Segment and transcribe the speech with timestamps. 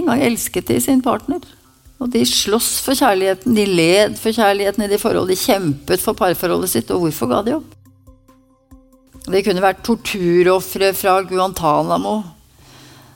[0.00, 1.42] engang elsket de sin partner.
[2.02, 6.18] Og de sloss for kjærligheten, de led for kjærligheten i de forhold, de kjempet for
[6.18, 6.90] parforholdet sitt.
[6.90, 7.70] Og hvorfor ga de opp?
[9.24, 12.18] Det kunne vært torturofre fra Guantánamo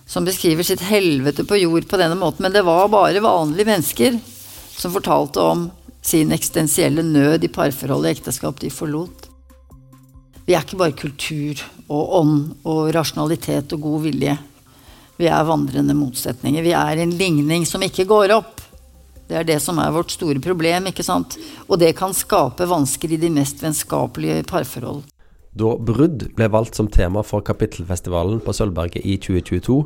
[0.09, 2.47] som beskriver sitt helvete på jord på denne måten.
[2.47, 4.17] Men det var bare vanlige mennesker
[4.73, 5.67] som fortalte om
[6.01, 9.27] sin eksistensielle nød i parforholdet og ekteskap de forlot.
[10.49, 11.61] Vi er ikke bare kultur
[11.93, 14.39] og ånd og rasjonalitet og god vilje.
[15.19, 16.63] Vi er vandrende motsetninger.
[16.63, 18.63] Vi er en ligning som ikke går opp.
[19.29, 20.87] Det er det som er vårt store problem.
[20.89, 21.37] ikke sant?
[21.67, 25.03] Og det kan skape vansker i de mest vennskapelige parforhold.
[25.59, 29.79] Da brudd ble valgt som tema for kapittelfestivalen på Sølvberget i 2022,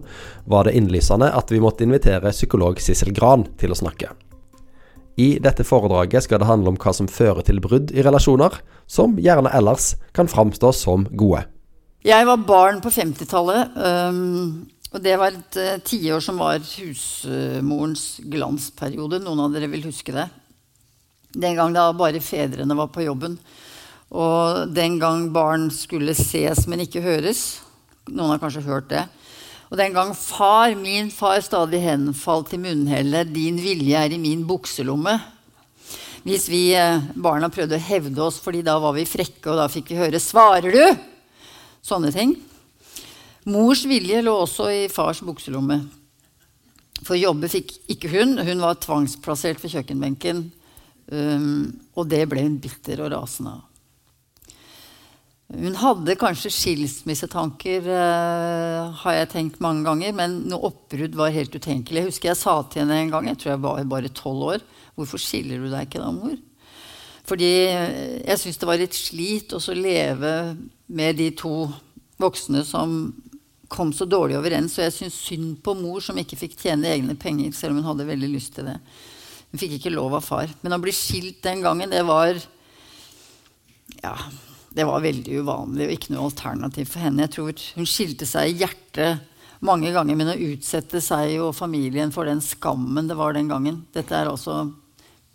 [0.52, 4.10] var det innlysende at vi måtte invitere psykolog Sissel Gran til å snakke.
[5.16, 8.58] I dette foredraget skal det handle om hva som fører til brudd i relasjoner,
[8.88, 11.44] som gjerne ellers kan framstå som gode.
[12.04, 18.06] Jeg var barn på 50-tallet, um, og det var et uh, tiår som var husmorens
[18.28, 19.22] glansperiode.
[19.24, 20.28] Noen av dere vil huske det.
[21.32, 23.38] Den gang da bare fedrene var på jobben.
[24.12, 27.62] Og den gang barn skulle ses, men ikke høres.
[28.10, 29.06] Noen har kanskje hørt det.
[29.72, 34.44] Og den gang far, min far, stadig henfalt til munnhellet 'Din vilje er i min
[34.44, 35.16] bukselomme'.
[36.22, 39.66] Hvis vi eh, barna prøvde å hevde oss, fordi da var vi frekke, og da
[39.72, 40.98] fikk vi høre 'Svarer du?'
[41.82, 42.36] Sånne ting.
[43.50, 45.80] Mors vilje lå også i fars bukselomme.
[47.02, 48.36] For jobbe fikk ikke hun.
[48.38, 50.44] Hun var tvangsplassert ved kjøkkenbenken.
[51.12, 53.68] Um, og det ble hun bitter og rasende av.
[55.52, 61.52] Hun hadde kanskje skilsmissetanker, uh, har jeg tenkt mange ganger, men noe oppbrudd var helt
[61.52, 61.98] utenkelig.
[62.00, 64.64] Jeg husker jeg sa til henne en gang, jeg tror jeg var bare tolv år,
[64.92, 66.40] 'Hvorfor skiller du deg ikke da, mor?'
[67.24, 70.56] Fordi eh, jeg syntes det var litt slit å leve
[70.88, 71.70] med de to
[72.20, 73.12] voksne som
[73.72, 74.76] kom så dårlig overens.
[74.78, 77.90] Og jeg syns synd på mor som ikke fikk tjene egne penger, selv om hun
[77.92, 78.78] hadde veldig lyst til det.
[79.52, 80.52] Hun fikk ikke lov av far.
[80.62, 82.36] Men å bli skilt den gangen, det var
[84.02, 84.16] Ja,
[84.72, 87.26] det var veldig uvanlig og ikke noe alternativ for henne.
[87.26, 89.28] Jeg tror hun skilte seg i hjertet
[89.62, 93.84] mange ganger, men å utsette seg og familien for den skammen det var den gangen
[93.94, 94.64] Dette er altså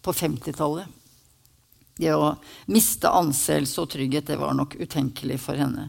[0.03, 0.89] på 50-tallet.
[1.97, 2.35] Det å
[2.69, 5.87] miste anseelse og trygghet, det var nok utenkelig for henne.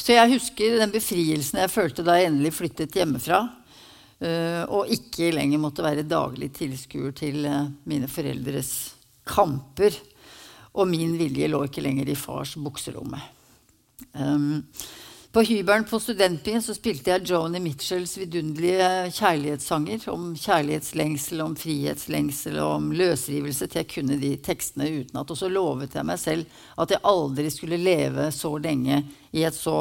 [0.00, 3.42] Så jeg husker den befrielsen jeg følte da jeg endelig flyttet hjemmefra.
[4.20, 8.72] Uh, og ikke lenger måtte være daglig tilskuer til uh, mine foreldres
[9.24, 9.96] kamper
[10.76, 13.20] og min vilje lå ikke lenger i fars bukselomme.
[15.32, 22.58] På hybelen på studentbyen så spilte jeg Joni Mitchells vidunderlige kjærlighetssanger om kjærlighetslengsel, om frihetslengsel
[22.58, 25.30] og om løsrivelse til jeg kunne de tekstene utenat.
[25.30, 29.54] Og så lovet jeg meg selv at jeg aldri skulle leve så lenge i et
[29.54, 29.76] så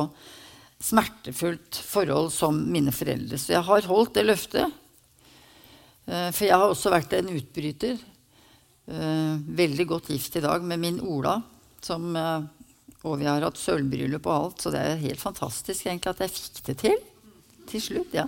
[0.85, 3.41] smertefullt forhold som mine foreldre.
[3.41, 4.77] Så jeg har holdt det løftet.
[6.05, 7.97] Eh, for jeg har også vært en utbryter.
[8.89, 11.35] Uh, veldig godt gift i dag med min Ola.
[11.85, 12.45] Som, uh,
[13.07, 16.33] og vi har hatt sølvbryllup og alt, så det er helt fantastisk egentlig at jeg
[16.35, 16.97] fikk det til.
[17.69, 18.25] Til slutt, ja.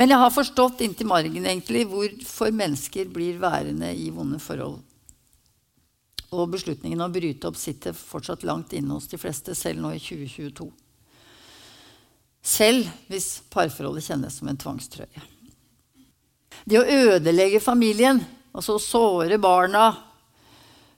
[0.00, 4.78] Men jeg har forstått inntil margen egentlig hvorfor mennesker blir værende i vonde forhold.
[6.34, 10.00] Og beslutningen å bryte opp sitter fortsatt langt inne hos de fleste, selv nå i
[10.02, 10.70] 2022.
[12.44, 15.28] Selv hvis parforholdet kjennes som en tvangstrøye.
[16.64, 18.22] Det å ødelegge familien
[18.54, 19.88] Altså å såre barna.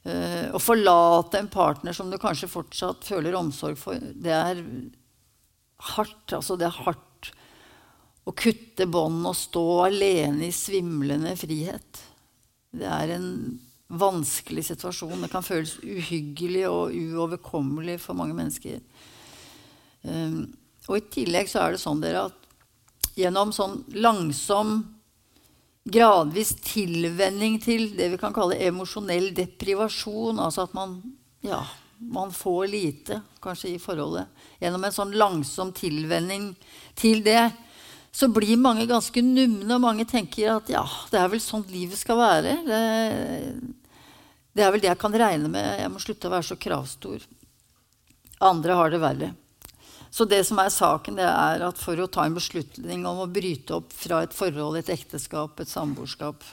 [0.06, 4.62] Uh, å forlate en partner som du kanskje fortsatt føler omsorg for, det er
[5.96, 6.36] hardt.
[6.36, 7.32] Altså, det er hardt
[8.26, 12.02] å kutte bånd og stå alene i svimlende frihet.
[12.76, 13.28] Det er en
[13.86, 15.22] vanskelig situasjon.
[15.22, 18.80] Det kan føles uhyggelig og uoverkommelig for mange mennesker.
[20.02, 20.42] Um,
[20.86, 24.78] og i tillegg så er det sånn dere at gjennom sånn langsom
[25.86, 30.40] gradvis tilvenning til det vi kan kalle emosjonell deprivasjon.
[30.42, 30.98] Altså at man,
[31.46, 31.60] ja,
[31.98, 34.26] man får lite, kanskje, i forholdet.
[34.60, 36.50] Gjennom en sånn langsom tilvenning
[36.98, 37.50] til det,
[38.16, 42.00] så blir mange ganske numne, og mange tenker at ja, det er vel sånn livet
[42.00, 42.54] skal være.
[42.64, 42.78] Det,
[44.56, 45.66] det er vel det jeg kan regne med.
[45.82, 47.26] Jeg må slutte å være så kravstor.
[48.46, 49.34] Andre har det verre.
[50.16, 53.28] Så det som er saken, det er at for å ta en beslutning om å
[53.28, 56.44] bryte opp fra et forhold, et ekteskap, et samboerskap,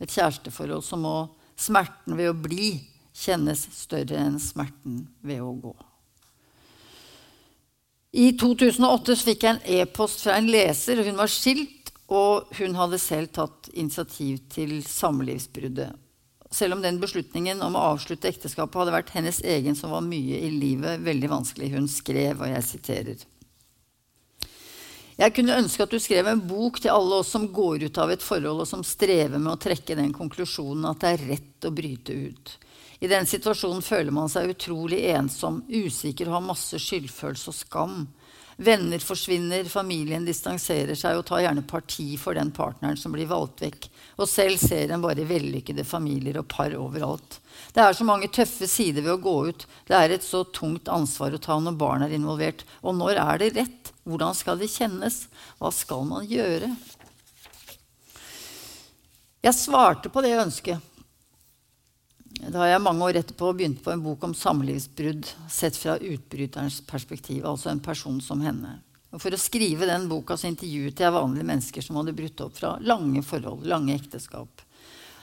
[0.00, 1.12] et kjæresteforhold, så må
[1.60, 2.70] smerten ved å bli
[3.12, 5.74] kjennes større enn smerten ved å gå.
[8.24, 11.02] I 2008 fikk jeg en e-post fra en leser.
[11.04, 16.03] Hun var skilt, og hun hadde selv tatt initiativ til samlivsbruddet
[16.54, 20.38] selv om den beslutningen om å avslutte ekteskapet hadde vært hennes egen, som var mye
[20.46, 21.72] i livet veldig vanskelig.
[21.74, 23.24] Hun skrev, og jeg siterer
[25.18, 28.10] Jeg kunne ønske at du skrev en bok til alle oss som går ut av
[28.14, 31.74] et forhold, og som strever med å trekke den konklusjonen at det er rett å
[31.74, 32.56] bryte ut.
[33.02, 37.96] I den situasjonen føler man seg utrolig ensom, usikker og har masse skyldfølelse og skam.
[38.56, 43.64] Venner forsvinner, familien distanserer seg og tar gjerne parti for den partneren som blir valgt
[43.64, 43.88] vekk.
[44.22, 47.40] Og selv ser en bare vellykkede familier og par overalt.
[47.74, 49.66] Det er så mange tøffe sider ved å gå ut.
[49.88, 52.62] Det er et så tungt ansvar å ta når barn er involvert.
[52.86, 53.92] Og når er det rett?
[54.06, 55.24] Hvordan skal det kjennes?
[55.58, 56.70] Hva skal man gjøre?
[59.44, 60.93] Jeg svarte på det ønsket
[62.34, 67.44] da jeg mange år etterpå begynt på en bok om samlivsbrudd sett fra utbryterens perspektiv,
[67.46, 68.80] altså en person som henne.
[69.14, 72.56] Og for å skrive den boka så intervjuet jeg vanlige mennesker som hadde brutt opp
[72.58, 74.64] fra lange forhold, lange ekteskap.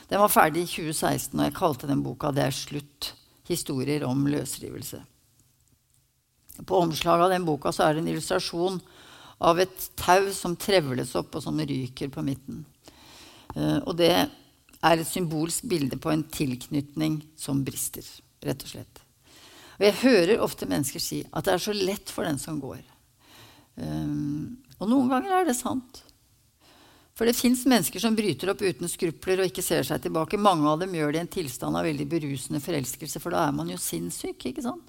[0.07, 3.13] Den var ferdig i 2016, og jeg kalte den boka 'Det er slutt'.
[3.47, 5.01] Historier om løsrivelse.
[6.65, 8.79] På omslaget av den boka så er det en illustrasjon
[9.39, 12.65] av et tau som trevles opp, og som ryker på midten.
[13.55, 14.29] Uh, og det
[14.81, 18.05] er et symbolsk bilde på en tilknytning som brister.
[18.41, 19.01] rett og slett.
[19.77, 22.81] Og jeg hører ofte mennesker si at det er så lett for den som går.
[23.77, 26.01] Um, og noen ganger er det sant.
[27.13, 30.39] For det fins mennesker som bryter opp uten skrupler og ikke ser seg tilbake.
[30.41, 33.53] Mange av dem gjør det i en tilstand av veldig berusende forelskelse, for da er
[33.53, 34.47] man jo sinnssyk.
[34.49, 34.87] ikke sant?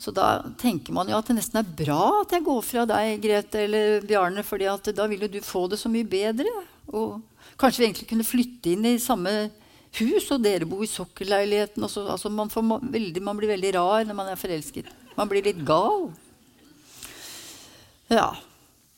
[0.00, 3.18] Så da tenker man jo at det nesten er bra at jeg går fra deg,
[3.22, 6.50] Grete eller Bjarne, for da vil jo du få det så mye bedre.
[6.92, 7.20] Og
[7.60, 9.34] Kanskje vi egentlig kunne flytte inn i samme
[10.00, 11.84] hus, og dere bo i sokkelleiligheten.
[11.86, 14.90] Altså, man, veldig, man, blir veldig rar når man er forelsket.
[15.14, 16.08] Man blir litt gal.
[18.10, 18.32] Ja.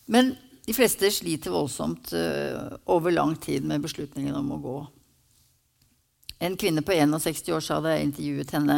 [0.06, 0.34] Men
[0.66, 4.76] de fleste sliter voldsomt uh, over lang tid med beslutningen om å gå.
[6.46, 8.74] En kvinne på 61 år sa da jeg intervjuet henne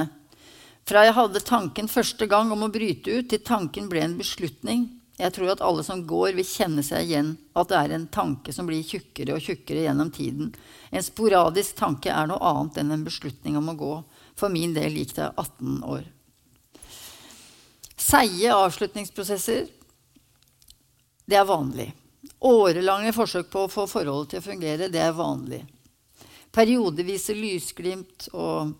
[0.86, 4.86] Fra jeg hadde tanken første gang om å bryte ut, til tanken ble en beslutning,
[5.18, 8.52] jeg tror at alle som går, vil kjenne seg igjen at det er en tanke
[8.54, 10.52] som blir tjukkere og tjukkere gjennom tiden.
[10.94, 13.90] En sporadisk tanke er noe annet enn en beslutning om å gå.
[14.38, 16.06] For min del gikk det 18 år.
[17.98, 19.66] Seige avslutningsprosesser,
[21.26, 21.90] det er vanlig.
[22.46, 25.64] Årelange forsøk på å få forholdet til å fungere, det er vanlig.
[26.54, 28.76] Periodevise lysglimt og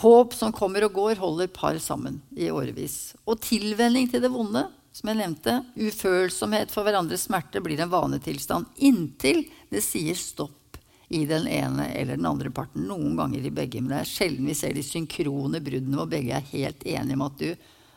[0.00, 3.12] håp som kommer og går, holder par sammen i årevis.
[3.28, 8.68] Og tilvenning til det vonde som jeg nevnte, ufølsomhet for hverandres smerte blir en vanetilstand
[8.84, 10.76] inntil det sier stopp
[11.12, 12.86] i den ene eller den andre parten.
[12.88, 13.80] Noen ganger i begge.
[13.80, 17.26] Men det er sjelden vi ser de synkrone bruddene hvor begge er helt enige om
[17.26, 17.50] at du,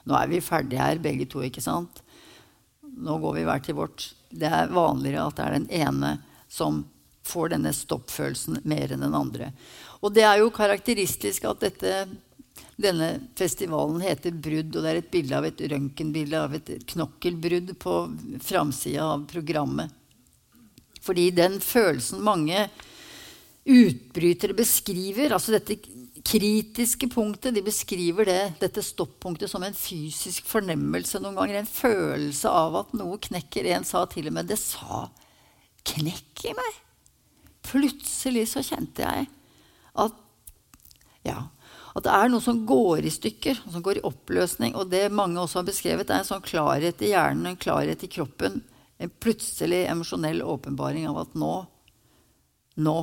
[0.06, 1.44] nå er vi ferdige her, begge to.
[1.44, 2.02] ikke sant?
[2.84, 4.10] Nå går vi hver til vårt.
[4.32, 6.12] Det er vanligere at det er den ene
[6.52, 6.84] som
[7.26, 9.50] får denne stoppfølelsen mer enn den andre.
[10.04, 11.94] Og det er jo karakteristisk at dette
[12.76, 17.78] denne festivalen heter 'Brudd', og det er et bilde av et røntgenbilde av et knokkelbrudd
[17.80, 17.94] på
[18.44, 19.94] framsida av programmet.
[21.06, 22.68] Fordi den følelsen mange
[23.66, 25.78] utbrytere beskriver, altså dette
[26.26, 31.62] kritiske punktet, de beskriver det, dette stoppunktet som en fysisk fornemmelse noen ganger.
[31.62, 33.70] En følelse av at noe knekker.
[33.70, 35.10] En sa til og med 'Det sa
[35.86, 36.82] knekk i meg'.
[37.62, 39.28] Plutselig så kjente jeg
[39.96, 40.14] at
[41.26, 41.48] ja,
[41.96, 44.74] at det er noe som går i stykker, som går i oppløsning.
[44.76, 48.12] Og det mange også har beskrevet, er en sånn klarhet i hjernen, en klarhet i
[48.12, 48.60] kroppen.
[49.00, 51.54] En plutselig emosjonell åpenbaring av at nå,
[52.84, 52.98] nå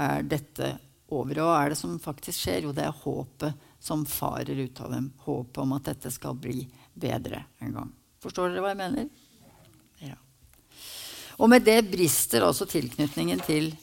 [0.00, 0.72] er dette
[1.12, 1.42] over.
[1.42, 2.64] Og hva er det som faktisk skjer?
[2.64, 5.12] Jo, det er håpet som farer ut av dem.
[5.28, 6.64] Håpet om at dette skal bli
[6.96, 7.94] bedre en gang.
[8.24, 9.12] Forstår dere hva jeg mener?
[10.00, 10.16] Ja.
[11.36, 13.74] Og med det brister altså tilknytningen til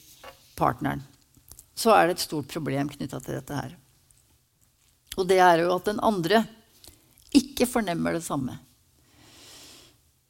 [0.57, 1.05] partneren.
[1.77, 3.81] Så er det et stort problem knytta til dette her.
[5.15, 6.43] Og det er jo at den andre
[7.35, 8.57] ikke fornemmer det samme.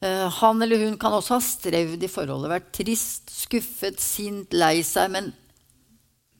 [0.04, 4.80] Uh, han eller hun kan også ha strevd i forholdet, vært trist, skuffet, sint, lei
[4.86, 5.12] seg.
[5.14, 5.30] Men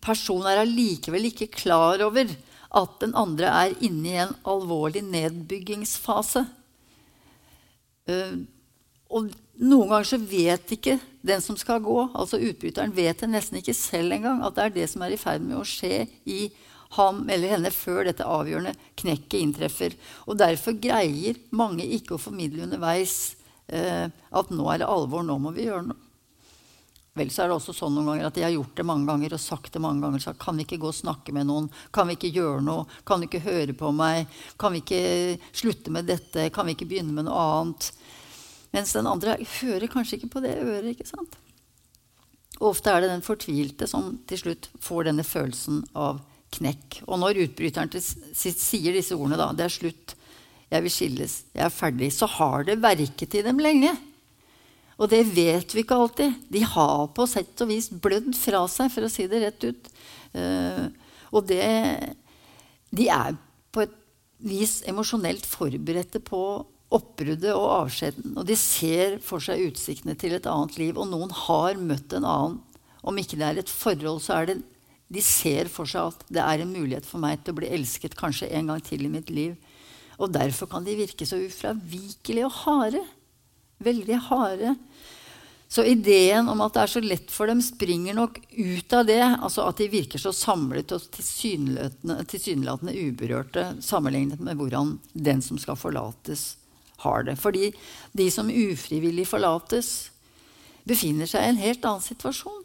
[0.05, 2.31] personen er allikevel ikke klar over
[2.77, 6.45] at den andre er inne i en alvorlig nedbyggingsfase.
[8.07, 8.45] Uh,
[9.07, 9.31] og
[9.63, 13.75] noen ganger så vet ikke den som skal gå, altså utbryteren, vet det nesten ikke
[13.77, 16.49] selv engang at det er det som er i ferd med å skje i
[16.97, 19.97] ham eller henne før dette avgjørende knekket inntreffer.
[20.27, 25.39] Og derfor greier mange ikke å formidle underveis eh, at nå er det alvor, nå
[25.43, 26.03] må vi gjøre noe.
[27.17, 29.33] Vel, så er det også sånn noen ganger at de har gjort det mange ganger
[29.33, 30.21] og sagt det mange ganger.
[30.21, 31.71] Så kan vi ikke gå og snakke med noen?
[31.89, 32.85] Kan vi ikke gjøre noe?
[33.09, 34.29] Kan du ikke høre på meg?
[34.61, 35.01] Kan vi ikke
[35.57, 36.51] slutte med dette?
[36.53, 37.89] Kan vi ikke begynne med noe annet?
[38.77, 40.91] Mens den andre hører kanskje ikke på det øret.
[40.93, 41.39] ikke sant?
[42.61, 46.21] Ofte er det den fortvilte som til slutt får denne følelsen av
[46.55, 47.01] knekk.
[47.07, 50.15] Og når utbryteren til sitt sier disse ordene, da, 'Det er slutt.
[50.71, 51.45] Jeg vil skilles.
[51.55, 53.97] Jeg er ferdig', så har det verket i dem lenge.
[54.99, 56.35] Og det vet vi ikke alltid.
[56.51, 59.91] De har på sett og vis blødd fra seg, for å si det rett ut.
[60.35, 60.89] Uh,
[61.33, 62.15] og det
[62.97, 63.37] De er
[63.73, 63.93] på et
[64.39, 68.37] vis emosjonelt forberedte på oppbruddet og avskjeden.
[68.39, 70.97] Og de ser for seg utsiktene til et annet liv.
[70.97, 72.61] Og noen har møtt en annen.
[73.07, 74.57] Om ikke det er et forhold, så er det
[75.13, 78.17] De ser for seg at det er en mulighet for meg til å bli elsket
[78.19, 79.55] kanskje en gang til i mitt liv.
[80.17, 83.03] Og derfor kan de virke så ufravikelige og harde.
[83.85, 84.75] Veldig harde.
[85.69, 89.23] Så ideen om at det er så lett for dem, springer nok ut av det.
[89.23, 95.79] Altså at de virker så samlet og tilsynelatende uberørte sammenlignet med hvordan den som skal
[95.79, 96.55] forlates,
[97.03, 97.37] har det.
[97.37, 97.73] Fordi
[98.17, 100.11] de som ufrivillig forlates,
[100.87, 102.63] befinner seg i en helt annen situasjon.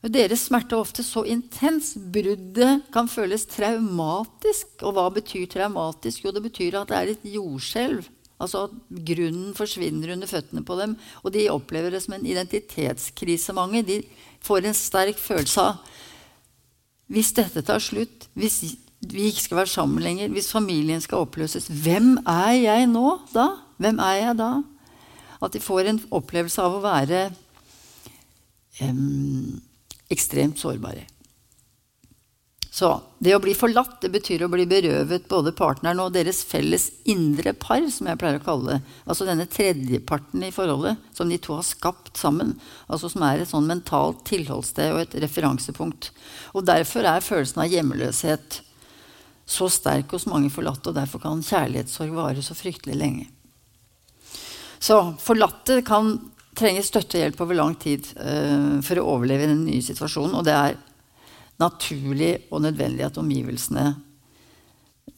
[0.00, 1.92] Deres smerte er ofte så intens.
[1.94, 4.78] Bruddet kan føles traumatisk.
[4.80, 6.24] Og hva betyr traumatisk?
[6.24, 8.08] Jo, det betyr at det er et jordskjelv
[8.40, 10.94] Altså at grunnen forsvinner under føttene på dem.
[11.22, 13.82] Og de opplever det som en identitetskrise, mange.
[13.84, 14.00] De
[14.44, 15.98] får en sterk følelse av
[17.10, 18.60] Hvis dette tar slutt, hvis
[19.02, 23.48] vi ikke skal være sammen lenger, hvis familien skal oppløses, hvem er jeg nå da?
[23.82, 24.50] Hvem er jeg da?
[25.42, 27.24] At de får en opplevelse av å være
[28.86, 29.58] um,
[30.10, 31.06] ekstremt sårbare.
[32.70, 32.88] Så
[33.18, 37.50] det å bli forlatt det betyr å bli berøvet både partneren og deres felles indre
[37.58, 38.94] par, som jeg pleier å kalle det.
[39.10, 42.54] Altså denne tredjeparten i forholdet som de to har skapt sammen.
[42.86, 46.12] Altså som er et sånn mentalt tilholdssted og et referansepunkt.
[46.54, 48.62] Og derfor er følelsen av hjemløshet
[49.50, 53.26] så sterk hos mange forlatte, og derfor kan kjærlighetssorg vare så fryktelig lenge.
[54.80, 56.14] Så forlatte kan
[56.58, 60.38] trenge støtte og hjelp over lang tid uh, for å overleve i den nye situasjonen.
[60.40, 60.78] Og det er
[61.60, 63.84] naturlig og nødvendig at omgivelsene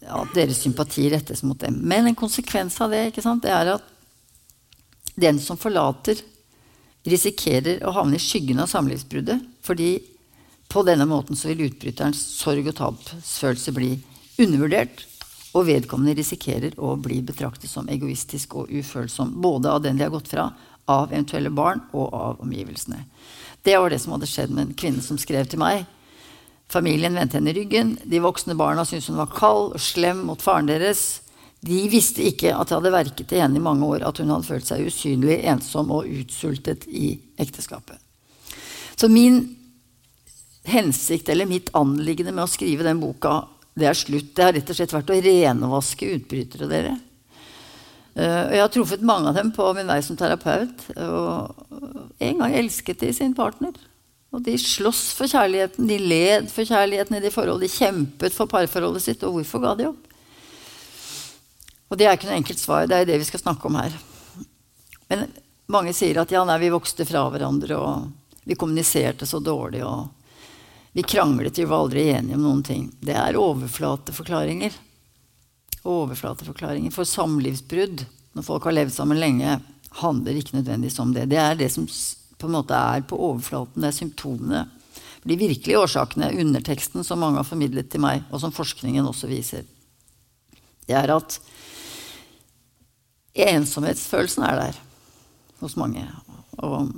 [0.02, 1.78] ja, deres sympati rettes mot dem.
[1.86, 3.88] Men en konsekvens av det, det er at
[5.14, 6.20] den som forlater,
[7.02, 9.42] risikerer å havne i skyggen av samlivsbruddet.
[9.66, 9.96] Fordi
[10.72, 13.96] på denne måten vil utbryterens sorg og tapsfølelse bli
[14.40, 15.06] undervurdert.
[15.52, 19.34] Og vedkommende risikerer å bli betraktet som egoistisk og ufølsom.
[19.44, 20.46] Både av den de har gått fra,
[20.92, 23.02] av eventuelle barn og av omgivelsene.
[23.62, 25.84] Det var det som hadde skjedd med en kvinne som skrev til meg
[26.72, 27.96] Familien vendte henne i ryggen.
[28.08, 31.20] De voksne barna syntes hun var kald og slem mot faren deres.
[31.60, 34.48] De visste ikke at det hadde verket i henne i mange år at hun hadde
[34.48, 38.00] følt seg usynlig, ensom og utsultet i ekteskapet.
[38.96, 39.44] Så min
[40.64, 43.42] hensikt, eller mitt anliggende med å skrive den boka,
[43.76, 44.32] det er slutt.
[44.32, 46.96] Det har rett og slett vært å renvaske utbrytere, dere.
[48.12, 50.86] Uh, jeg har truffet mange av dem på min vei som terapeut.
[50.96, 53.74] Og en gang elsket de sin partner.
[54.32, 57.60] Og de sloss for kjærligheten, de led for kjærligheten i de forhold.
[57.60, 59.24] De kjempet for parforholdet sitt.
[59.28, 60.08] Og hvorfor ga de opp?
[61.92, 62.86] Og det er ikke noe enkelt svar.
[62.88, 63.96] Det er det vi skal snakke om her.
[65.12, 65.26] Men
[65.72, 70.08] mange sier at ja, nei, vi vokste fra hverandre, og vi kommuniserte så dårlig, og
[70.96, 72.88] vi kranglet, vi var aldri enige om noen ting.
[73.00, 74.74] Det er overflateforklaringer.
[75.88, 76.94] Overflateforklaringer.
[76.94, 78.04] For samlivsbrudd,
[78.36, 79.58] når folk har levd sammen lenge,
[80.02, 81.28] handler ikke nødvendigvis om det.
[81.30, 81.88] Det er det som
[82.38, 83.82] på en måte er på overflaten.
[83.82, 84.62] Det er symptomene.
[85.22, 89.66] De virkelige årsakene, underteksten, som mange har formidlet til meg, og som forskningen også viser,
[90.88, 91.36] det er at
[93.38, 94.80] ensomhetsfølelsen er der
[95.62, 96.02] hos mange.
[96.58, 96.90] Og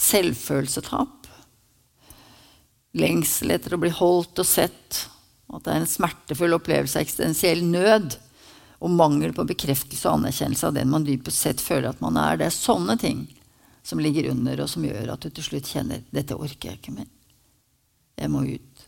[0.00, 1.26] selvfølelsetap.
[2.96, 5.04] Lengsel etter å bli holdt og sett.
[5.50, 8.16] At det er en smertefull opplevelse av eksistensiell nød.
[8.80, 12.38] Og mangel på bekreftelse og anerkjennelse av den man dypest sett føler at man er.
[12.40, 13.26] Det er sånne ting
[13.82, 16.94] som ligger under, og som gjør at du til slutt kjenner 'Dette orker jeg ikke
[16.96, 17.08] mer.
[18.16, 18.86] Jeg må ut'.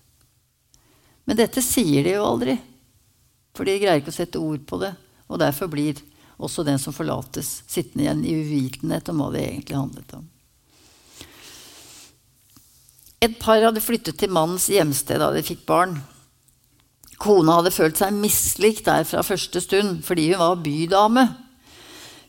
[1.25, 2.57] Men dette sier de jo aldri,
[3.55, 4.95] for de greier ikke å sette ord på det.
[5.29, 6.01] Og derfor blir
[6.43, 10.29] også den som forlates, sittende igjen i uvitenhet om hva det egentlig handlet om.
[13.23, 16.01] Et par hadde flyttet til mannens hjemsted da de fikk barn.
[17.23, 21.27] Kona hadde følt seg mislikt der fra første stund fordi hun var bydame.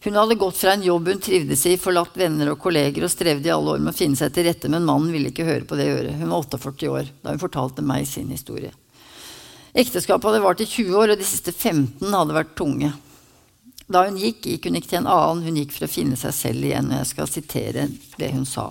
[0.04, 3.48] Hun hadde gått fra en jobb hun trivdes i, forlatt venner og kolleger og strevde
[3.48, 5.80] i alle år med å finne seg til rette, men mannen ville ikke høre på
[5.80, 6.18] det øret.
[6.20, 8.74] Hun var 48 år da hun fortalte meg sin historie.
[9.74, 12.92] Ekteskapet hadde vart i 20 år, og de siste 15 hadde vært tunge.
[13.88, 16.36] Da hun gikk, gikk hun ikke til en annen, hun gikk for å finne seg
[16.36, 16.92] selv igjen.
[16.92, 17.88] Og jeg skal sitere
[18.20, 18.70] det hun sa.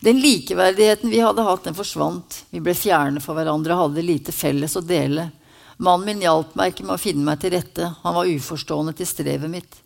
[0.00, 2.44] Den likeverdigheten vi hadde hatt, den forsvant.
[2.50, 5.30] Vi ble fjerne for hverandre og hadde lite felles å dele.
[5.78, 7.90] Mannen min hjalp meg ikke med å finne meg til rette.
[8.04, 9.80] Han var uforstående til strevet mitt.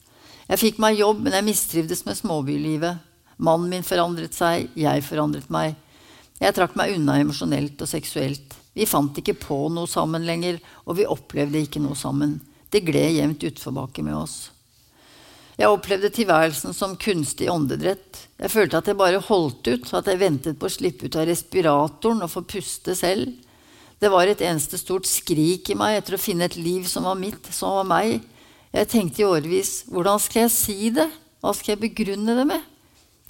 [0.49, 3.01] Jeg fikk meg jobb, men jeg mistrivdes med småbylivet.
[3.43, 5.79] Mannen min forandret seg, jeg forandret meg.
[6.43, 8.57] Jeg trakk meg unna emosjonelt og seksuelt.
[8.77, 12.37] Vi fant ikke på noe sammen lenger, og vi opplevde ikke noe sammen.
[12.73, 14.52] Det gled jevnt utforbakke med oss.
[15.59, 18.23] Jeg opplevde tilværelsen som kunstig åndedrett.
[18.41, 21.29] Jeg følte at jeg bare holdt ut, at jeg ventet på å slippe ut av
[21.29, 23.35] respiratoren og få puste selv.
[24.03, 27.21] Det var et eneste stort skrik i meg etter å finne et liv som var
[27.21, 28.25] mitt, som var meg.
[28.73, 31.07] Jeg tenkte i årevis hvordan skal jeg si det?
[31.45, 32.65] Hva skal jeg begrunne det med?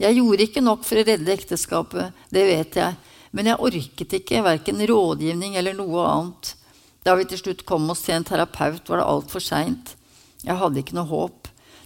[0.00, 2.96] Jeg gjorde ikke nok for å redde ekteskapet, det vet jeg,
[3.36, 6.54] men jeg orket ikke verken rådgivning eller noe annet.
[7.04, 9.94] Da vi til slutt kom oss til en terapeut, var det altfor seint.
[10.42, 11.41] Jeg hadde ikke noe håp.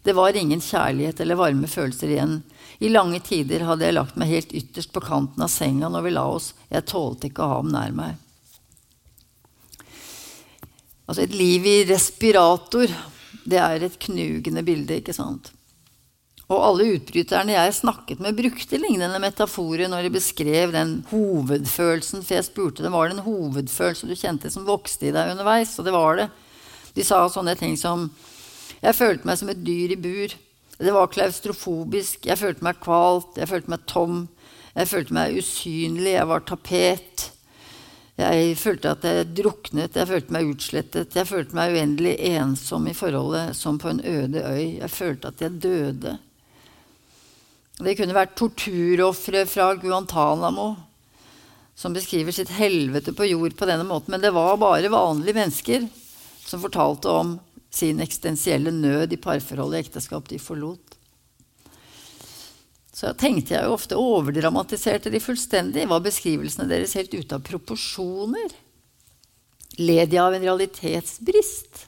[0.07, 2.37] Det var ingen kjærlighet eller varme følelser igjen.
[2.79, 6.13] I lange tider hadde jeg lagt meg helt ytterst på kanten av senga når vi
[6.15, 6.53] la oss.
[6.71, 8.21] Jeg tålte ikke å ha ham nær meg.
[11.07, 12.95] Altså Et liv i respirator,
[13.51, 15.51] det er et knugende bilde, ikke sant?
[16.47, 22.23] Og alle utbryterne jeg snakket med, brukte lignende metaforer når de beskrev den hovedfølelsen.
[22.23, 25.75] For jeg spurte dem var det en hovedfølelse du kjente som vokste i deg underveis.
[25.81, 26.31] Og det var det.
[26.95, 28.07] De sa sånne ting som
[28.83, 30.35] Jeg følte meg som et dyr i bur.
[30.77, 32.27] Det var klaustrofobisk.
[32.29, 33.39] Jeg følte meg kvalt.
[33.41, 34.27] Jeg følte meg tom.
[34.77, 36.13] Jeg følte meg usynlig.
[36.17, 37.31] Jeg var tapet.
[38.17, 39.97] Jeg følte at jeg druknet.
[39.97, 41.17] Jeg følte meg utslettet.
[41.17, 44.79] Jeg følte meg uendelig ensom i forholdet, som på en øde øy.
[44.83, 46.19] Jeg følte at jeg døde.
[47.77, 50.71] Det kunne vært torturofre fra Guantánamo
[51.77, 54.15] som beskriver sitt helvete på jord på denne måten.
[54.15, 55.89] Men det var bare vanlige mennesker
[56.47, 57.35] som fortalte om
[57.77, 60.97] sin eksistensielle nød i parforholdet i ekteskap de forlot.
[62.97, 65.85] Så tenkte jeg jo ofte overdramatiserte de fullstendig.
[65.91, 68.55] Var beskrivelsene deres helt ute av proporsjoner?
[69.77, 71.83] Led de av en realitetsbrist?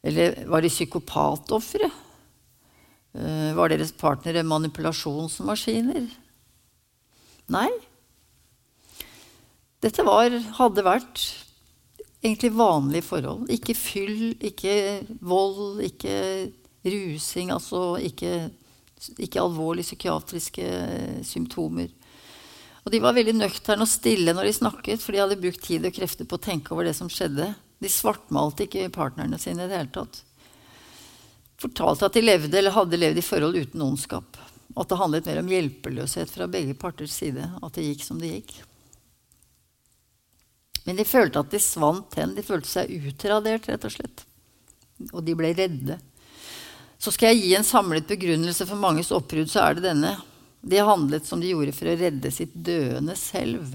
[0.00, 1.90] Eller var de psykopatofre?
[3.10, 6.08] Uh, var deres partnere manipulasjonsmaskiner?
[7.52, 7.68] Nei.
[9.84, 11.26] Dette var, hadde vært
[12.22, 13.48] egentlig vanlige forhold.
[13.52, 14.74] Ikke fyll, ikke
[15.20, 16.14] vold, ikke
[16.84, 17.52] rusing.
[17.54, 18.50] Altså ikke,
[19.16, 20.68] ikke alvorlige psykiatriske
[21.26, 21.90] symptomer.
[22.84, 25.84] Og de var veldig nøkterne og stille når de snakket, for de hadde brukt tid
[25.84, 27.52] og krefter på å tenke over det som skjedde.
[27.80, 30.24] De svartmalte ikke partnerne sine i det hele tatt
[31.60, 34.38] fortalte at de levde eller hadde levd i forhold uten ondskap.
[34.78, 37.44] At det handlet mer om hjelpeløshet fra begge parters side.
[37.60, 38.54] At det gikk som det gikk.
[40.84, 42.34] Men de følte at de svant hen.
[42.36, 44.24] De følte seg utradert, rett og slett.
[45.12, 45.98] Og de ble redde.
[47.00, 50.16] Så skal jeg gi en samlet begrunnelse for manges oppbrudd, så er det denne.
[50.60, 53.70] De handlet som de gjorde for å redde sitt døende selv.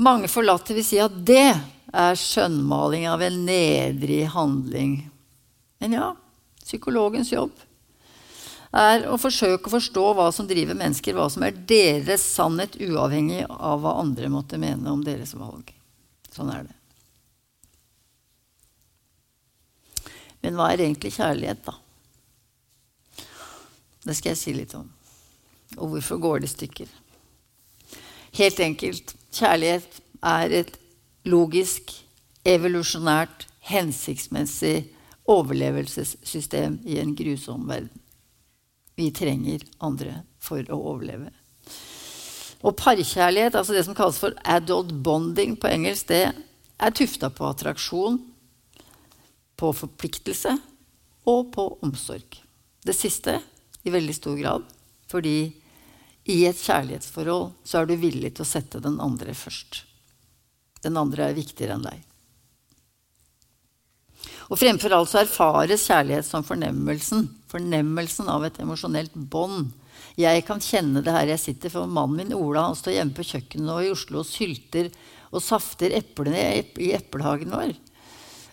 [0.00, 1.50] Mange forlatte vil si at det
[1.88, 5.00] er skjønnmaling av en nedrig handling.
[5.82, 6.12] Men ja,
[6.62, 7.67] psykologens jobb
[8.76, 13.44] er å forsøke å forstå hva som driver mennesker, hva som er deres sannhet, uavhengig
[13.48, 15.72] av hva andre måtte mene om deres valg.
[16.34, 16.76] Sånn er det.
[20.44, 21.74] Men hva er egentlig kjærlighet, da?
[24.04, 24.86] Det skal jeg si litt om.
[25.76, 26.92] Og hvorfor går det i stykker?
[28.38, 29.14] Helt enkelt.
[29.34, 30.78] Kjærlighet er et
[31.28, 31.90] logisk,
[32.48, 34.86] evolusjonært, hensiktsmessig
[35.28, 37.92] overlevelsessystem i en grusom verden.
[38.98, 41.30] Vi trenger andre for å overleve.
[42.66, 46.32] Og parkjærlighet, altså det som kalles for adult bonding på engelsk, det
[46.78, 48.18] er tufta på attraksjon,
[49.58, 50.56] på forpliktelse
[51.30, 52.40] og på omsorg.
[52.82, 53.36] Det siste
[53.86, 54.66] i veldig stor grad
[55.08, 55.38] fordi
[56.28, 59.84] i et kjærlighetsforhold så er du villig til å sette den andre først.
[60.84, 62.02] Den andre er viktigere enn deg.
[64.48, 67.26] Og fremfor alt så erfares kjærlighet som fornemmelsen.
[67.52, 69.70] Fornemmelsen av et emosjonelt bånd.
[70.18, 73.26] Jeg kan kjenne det her jeg sitter, for mannen min Ola han står hjemme på
[73.28, 74.88] kjøkkenet og i Oslo og sylter
[75.28, 76.40] og safter eplene
[76.80, 77.74] i eplehagen vår.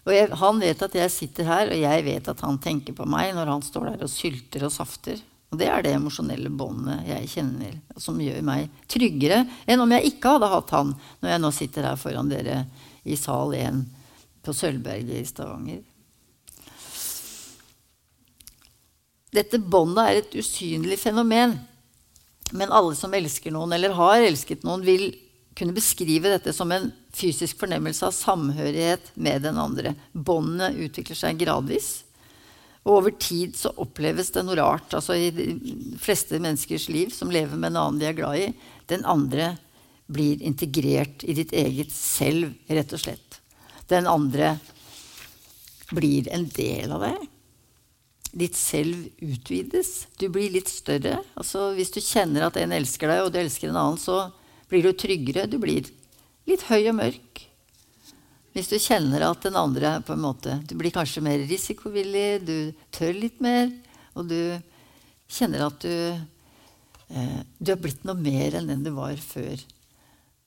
[0.05, 3.07] Og jeg, han vet at jeg sitter her, og jeg vet at han tenker på
[3.09, 5.23] meg når han står der og sylter og safter.
[5.49, 10.11] Og det er det emosjonelle båndet jeg kjenner, som gjør meg tryggere enn om jeg
[10.11, 12.65] ikke hadde hatt han når jeg nå sitter her foran dere
[13.05, 13.85] i sal 1
[14.45, 15.83] på Sølvberget i Stavanger.
[19.35, 21.57] Dette båndet er et usynlig fenomen.
[22.55, 25.09] Men alle som elsker noen, eller har elsket noen, vil
[25.55, 29.95] kunne beskrive dette som en fysisk fornemmelse av samhørighet med den andre.
[30.11, 32.03] Båndet utvikler seg gradvis.
[32.85, 34.93] Og over tid så oppleves det noe rart.
[34.93, 35.47] Altså I de
[36.01, 38.49] fleste menneskers liv som lever med en annen de er glad i,
[38.91, 39.55] den andre
[40.11, 43.39] blir integrert i ditt eget selv, rett og slett.
[43.91, 44.55] Den andre
[45.91, 47.27] blir en del av deg.
[48.35, 50.07] Ditt selv utvides.
[50.19, 51.21] Du blir litt større.
[51.39, 54.25] Altså Hvis du kjenner at en elsker deg, og du elsker en annen, så
[54.71, 55.47] blir du tryggere.
[55.47, 55.87] Du blir
[56.49, 57.45] litt høy og mørk.
[58.55, 62.57] Hvis du kjenner at den andre på en måte Du blir kanskje mer risikovillig, du
[62.95, 63.67] tør litt mer,
[64.15, 64.55] og du
[65.27, 69.59] kjenner at du eh, Du har blitt noe mer enn den du var før,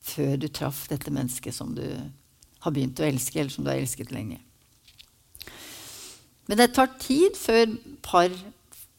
[0.01, 1.85] før du traff dette mennesket som du
[2.64, 4.40] har begynt å elske, eller som du har elsket lenge.
[6.48, 8.32] Men det tar tid før par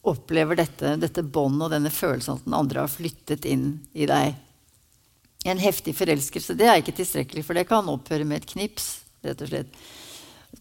[0.06, 4.36] opplever dette, dette båndet og denne følelsen at den andre har flyttet inn i deg.
[5.50, 9.00] En heftig forelskelse det er ikke tilstrekkelig, for det kan opphøre med et knips.
[9.24, 9.74] rett og slett.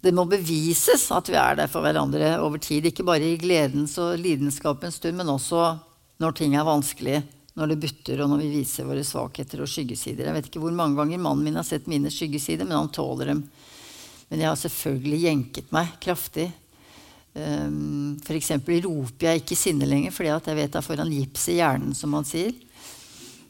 [0.03, 2.85] Det må bevises at vi er der for hverandre over tid.
[2.85, 5.77] Ikke bare i gledens og lidenskapens stund, men også
[6.19, 7.21] når ting er vanskelig.
[7.59, 10.29] Når det butter, og når vi viser våre svakheter og skyggesider.
[10.29, 13.33] Jeg vet ikke hvor mange ganger mannen min har sett mine skyggesider, men han tåler
[13.33, 13.43] dem.
[14.29, 16.47] Men jeg har selvfølgelig jenket meg kraftig
[17.33, 18.51] Um, F.eks.
[18.83, 22.11] roper jeg ikke sinne lenger fordi jeg vet jeg får en gips i hjernen, som
[22.13, 22.55] man sier.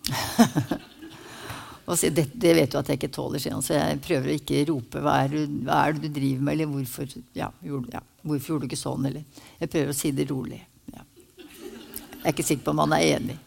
[1.96, 3.66] sier, det, det, vet du at jeg ikke tåler, sier han.
[3.66, 5.04] Så jeg prøver å ikke rope.
[5.06, 6.58] Hva er, du, hva er det du driver med?
[6.58, 9.08] Eller hvorfor, ja, gjorde, ja, hvorfor gjorde du ikke sånn?
[9.10, 10.60] Eller jeg prøver å si det rolig.
[10.92, 11.06] Ja.
[11.40, 13.40] Jeg er ikke sikker på om han er enig.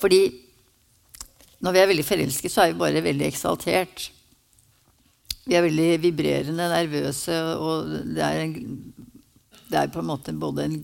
[0.00, 0.22] Fordi
[1.60, 4.06] når vi er veldig forelsket, så er vi bare veldig eksaltert.
[5.44, 8.54] Vi er veldig vibrerende, nervøse, og det er, en,
[9.68, 10.78] det er på en måte både en,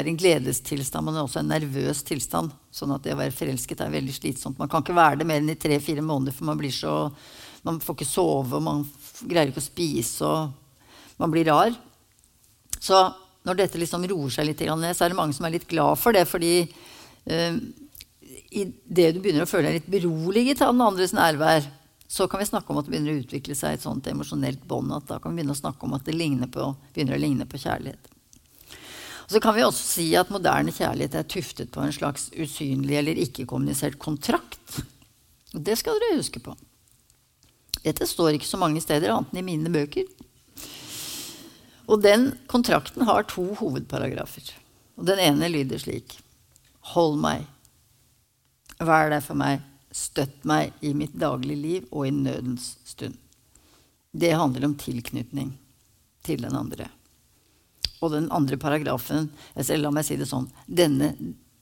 [0.00, 2.54] en gledestilstand, men også en nervøs tilstand.
[2.72, 4.60] Sånn at det å være forelsket er veldig slitsomt.
[4.60, 6.96] Man kan ikke være det mer enn i tre-fire måneder, for man blir så
[7.66, 8.84] Man får ikke sove, og man
[9.26, 11.74] greier ikke å spise, og man blir rar.
[12.78, 13.00] Så
[13.42, 15.98] når dette liksom roer seg litt ned, så er det mange som er litt glad
[15.98, 17.58] for det, fordi uh,
[18.50, 21.66] i det du begynner å føle deg litt beroliget av den andres nærvær,
[22.06, 24.92] så kan vi snakke om at det begynner å utvikle seg et sånt emosjonelt bånd.
[24.94, 26.14] at Da kan vi begynne å snakke om at det
[26.52, 28.12] på, begynner å ligne på kjærlighet.
[29.26, 32.94] Og så kan vi også si at moderne kjærlighet er tuftet på en slags usynlig
[33.00, 34.84] eller ikke-kommunisert kontrakt.
[35.50, 36.54] Det skal dere huske på.
[37.82, 40.06] Dette står ikke så mange steder annet enn i mine bøker.
[41.90, 44.52] Og den kontrakten har to hovedparagrafer.
[44.94, 46.20] Og den ene lyder slik
[46.94, 47.46] Hold meg.
[48.78, 49.64] Vær det for meg
[49.96, 53.14] Støtt meg i mitt daglige liv og i nødens stund.
[54.12, 55.54] Det handler om tilknytning
[56.26, 56.90] til den andre.
[58.04, 59.30] Og den andre paragrafen
[59.80, 60.50] La meg si det sånn.
[60.66, 61.14] Denne,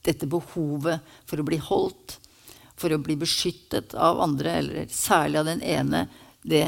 [0.02, 2.16] dette behovet for å bli holdt,
[2.74, 6.08] for å bli beskyttet av andre, eller særlig av den ene,
[6.42, 6.64] det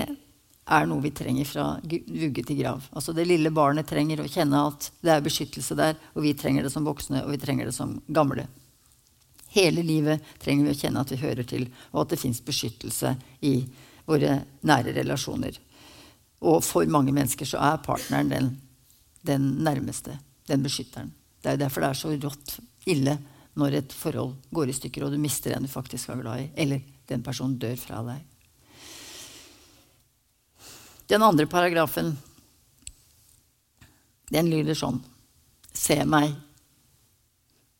[0.66, 2.86] er noe vi trenger fra vugge til grav.
[2.92, 6.66] Altså Det lille barnet trenger å kjenne at det er beskyttelse der, og vi trenger
[6.66, 8.46] det som voksne, og vi trenger det som gamle.
[9.54, 13.14] Hele livet trenger vi å kjenne at vi hører til, og at det fins beskyttelse
[13.46, 13.54] i
[14.06, 15.56] våre nære relasjoner.
[16.46, 18.50] Og for mange mennesker så er partneren den,
[19.26, 20.18] den nærmeste,
[20.50, 21.12] den beskytteren.
[21.42, 22.56] Det er derfor det er så rått
[22.90, 23.16] ille
[23.56, 26.48] når et forhold går i stykker, og du mister en du faktisk var glad i,
[26.60, 28.24] eller den personen dør fra deg.
[31.06, 32.16] Den andre paragrafen,
[34.34, 34.98] den lyder sånn
[35.76, 36.32] Se meg.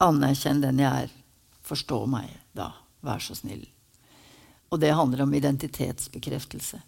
[0.04, 1.15] Anerkjenn den jeg er.
[1.66, 2.70] Forstå meg, da.
[3.06, 3.64] Vær så snill.
[4.70, 6.80] Og det handler om identitetsbekreftelse.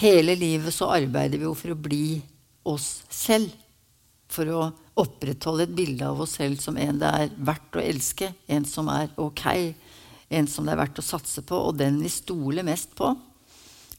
[0.00, 2.20] Hele livet så arbeider vi jo for å bli
[2.68, 3.52] oss selv.
[4.30, 4.68] For å
[5.00, 8.30] opprettholde et bilde av oss selv som en det er verdt å elske.
[8.48, 9.46] En som er ok.
[10.30, 13.10] En som det er verdt å satse på, og den vi stoler mest på.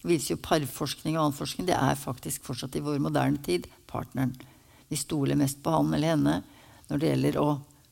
[0.07, 1.67] Viser jo parforskning og annen forskning.
[1.67, 4.33] Det er faktisk fortsatt i vår moderne tid partneren.
[4.87, 6.39] Vi stoler mest på han eller henne
[6.89, 7.49] når det gjelder å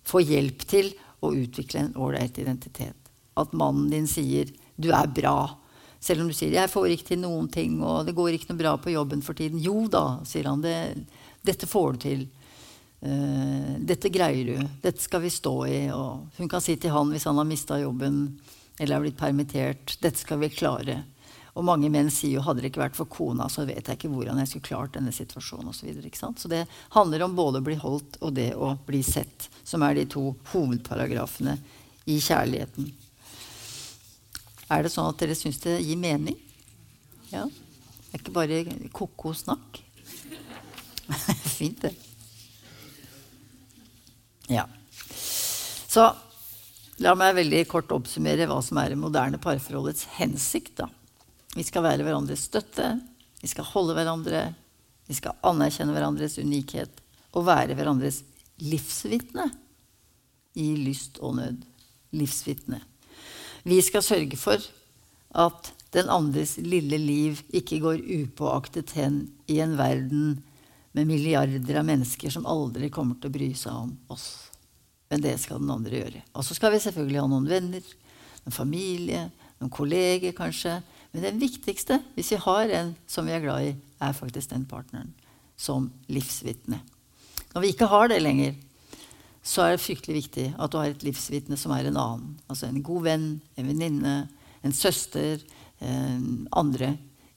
[0.10, 0.92] få hjelp til
[1.22, 3.12] å utvikle en ålreit identitet.
[3.40, 5.56] At mannen din sier 'du er bra'.
[6.00, 8.58] Selv om du sier 'jeg får ikke til noen ting', og 'det går ikke noe
[8.58, 9.62] bra på jobben for tiden'.
[9.62, 10.62] Jo da, sier han.
[10.62, 11.06] Det,
[11.44, 12.28] 'Dette får du til'.
[13.02, 14.68] Uh, 'Dette greier du.
[14.82, 15.92] Dette skal vi stå i'.
[15.92, 18.40] Og hun kan si til han hvis han har mista jobben
[18.80, 21.04] eller er blitt permittert 'Dette skal vi klare'.
[21.58, 24.12] Og mange menn sier jo hadde det ikke vært for kona, så vet jeg ikke
[24.12, 25.82] hvordan jeg skulle klart denne situasjonen osv.
[25.82, 26.64] Så, videre, så det
[26.96, 30.32] handler om både å bli holdt og det å bli sett, som er de to
[30.54, 31.58] hovedparagrafene
[32.10, 32.92] i kjærligheten.
[34.70, 36.38] Er det sånn at dere syns det gir mening?
[37.32, 37.48] Ja?
[37.50, 38.62] Det er ikke bare
[38.94, 39.82] ko-ko snakk?
[41.58, 41.94] Fint, det.
[44.50, 44.66] Ja.
[45.90, 46.06] Så
[47.02, 50.78] la meg veldig kort oppsummere hva som er det moderne parforholdets hensikt.
[50.82, 50.90] da.
[51.60, 52.94] Vi skal være hverandres støtte,
[53.42, 54.46] vi skal holde hverandre,
[55.10, 57.02] vi skal anerkjenne hverandres unikhet
[57.36, 58.22] og være hverandres
[58.64, 59.50] livsvitne
[60.56, 61.66] i lyst og nød.
[62.16, 62.80] Livsvitne.
[63.68, 64.64] Vi skal sørge for
[65.44, 69.20] at den andres lille liv ikke går upåaktet hen
[69.52, 70.38] i en verden
[70.96, 74.30] med milliarder av mennesker som aldri kommer til å bry seg om oss.
[75.12, 76.24] Men det skal den andre gjøre.
[76.38, 77.92] Og så skal vi selvfølgelig ha noen venner,
[78.46, 79.28] en familie,
[79.60, 80.80] noen kolleger kanskje.
[81.12, 84.66] Men det viktigste, hvis vi har en som vi er glad i, er faktisk den
[84.70, 85.14] partneren
[85.60, 86.80] som livsvitne.
[87.54, 88.54] Når vi ikke har det lenger,
[89.44, 92.36] så er det fryktelig viktig at du har et livsvitne som er en annen.
[92.52, 94.16] Altså en god venn, en venninne,
[94.64, 95.42] en søster,
[95.82, 96.20] eh,
[96.52, 96.94] andre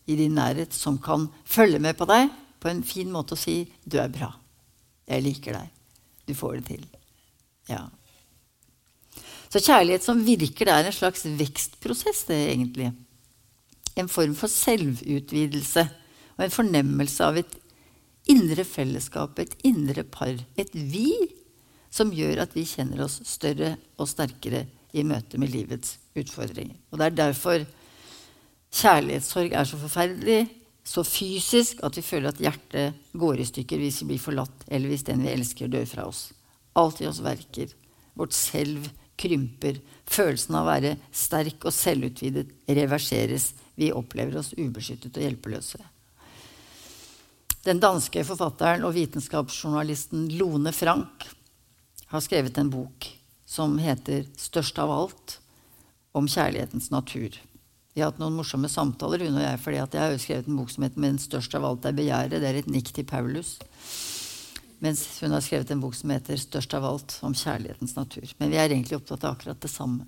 [0.06, 2.28] i din nærhet som kan følge med på deg
[2.62, 4.32] på en fin måte og si 'Du er bra.
[5.08, 5.70] Jeg liker deg.
[6.26, 6.87] Du får det til'.
[7.68, 7.88] Ja.
[9.50, 12.92] Så kjærlighet som virker, det er en slags vekstprosess, det egentlig.
[13.98, 15.85] En form for selvutvidelse
[16.38, 17.59] og en fornemmelse av et
[18.33, 21.12] indre fellesskap, et indre par, et vi,
[21.92, 24.64] som gjør at vi kjenner oss større og sterkere
[24.96, 26.76] i møte med livets utfordringer.
[26.92, 27.64] Og Det er derfor
[28.72, 30.40] kjærlighetssorg er så forferdelig,
[30.85, 34.90] så fysisk at vi føler at hjertet går i stykker hvis vi blir forlatt, eller
[34.90, 36.31] hvis den vi elsker, dør fra oss.
[36.74, 37.70] Alt i oss verker.
[38.18, 38.88] Vårt selv
[39.20, 39.78] krymper.
[40.09, 43.52] Følelsen av å være sterk og selvutvidet reverseres.
[43.74, 45.80] Vi opplever oss ubeskyttet og hjelpeløse.
[47.62, 51.28] Den danske forfatteren og vitenskapsjournalisten Lone Frank
[52.11, 53.06] har skrevet en bok
[53.46, 55.38] som heter 'Størst av alt',
[56.12, 57.38] om kjærlighetens natur.
[57.94, 60.56] Vi har hatt noen morsomme samtaler, hun og jeg, fordi jeg har jo skrevet en
[60.56, 62.40] bok som heter 'Men størst av alt er begjæret'.
[62.40, 63.58] Det er et nikk til Paulus.
[64.80, 68.35] Mens hun har skrevet en bok som heter 'Størst av alt', om kjærlighetens natur.
[68.38, 70.06] Men vi er egentlig opptatt av akkurat det samme.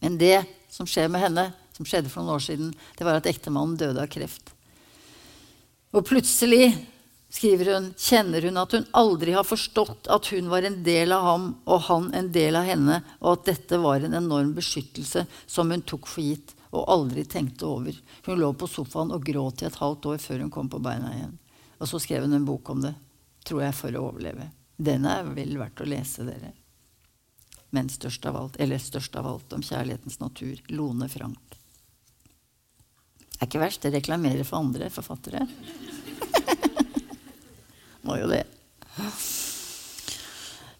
[0.00, 3.28] Men det som skjer med henne, som skjedde for noen år siden, det var at
[3.30, 4.54] ektemannen døde av kreft.
[5.94, 6.72] Og plutselig
[7.34, 11.24] skriver hun, kjenner hun at hun aldri har forstått at hun var en del av
[11.26, 15.70] ham og han en del av henne, og at dette var en enorm beskyttelse som
[15.74, 17.94] hun tok for gitt og aldri tenkte over.
[18.26, 21.12] Hun lå på sofaen og gråt i et halvt år før hun kom på beina
[21.14, 21.38] igjen.
[21.78, 22.94] Og så skrev hun en bok om det,
[23.46, 24.50] tror jeg, for å overleve.
[24.76, 26.54] Den er vel verdt å lese, dere.
[27.74, 30.58] Men størst av alt, eller størst av alt om kjærlighetens natur.
[30.70, 31.43] Lone Frank.
[33.34, 33.82] Det er ikke verst.
[33.82, 35.42] Det reklamerer for andre forfattere.
[38.06, 38.44] Må jo det.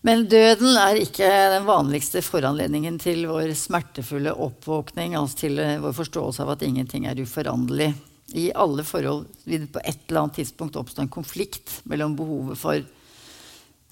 [0.05, 5.97] Men døden er ikke den vanligste foranledningen til vår smertefulle oppvåkning, altså til eh, vår
[5.97, 7.91] forståelse av at ingenting er uforanderlig.
[8.37, 12.61] I alle forhold vil det på et eller annet tidspunkt oppstå en konflikt mellom behovet
[12.61, 12.85] for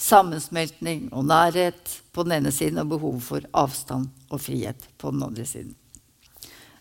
[0.02, 5.24] sammensmeltning og nærhet på den ene siden og behovet for avstand og frihet på den
[5.24, 5.76] andre siden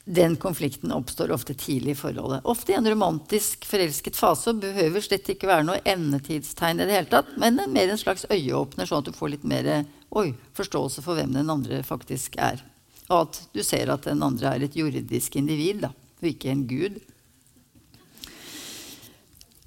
[0.06, 2.42] den konflikten oppstår ofte tidlig i forholdet.
[2.50, 6.96] Ofte i en romantisk forelsket fase og behøver slett ikke være noe endetidstegn i det
[6.96, 9.70] hele tatt, men mer en slags øyeåpner, sånn at du får litt mer
[10.18, 12.64] oi, forståelse for hvem den andre faktisk er.
[13.12, 16.66] Og at du ser at den andre er et jordisk individ, da, og ikke en
[16.68, 17.00] gud.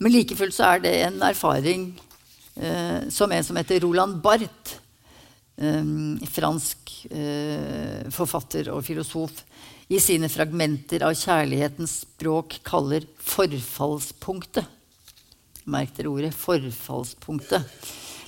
[0.02, 1.92] Men like fullt så er det en erfaring
[2.56, 4.78] eh, som en som heter Roland Barth,
[5.56, 5.92] eh,
[6.34, 9.44] fransk eh, forfatter og filosof,
[9.88, 14.64] i sine fragmenter av kjærlighetens språk kaller forfallspunktet.
[15.64, 17.68] Merk dere ordet 'forfallspunktet'.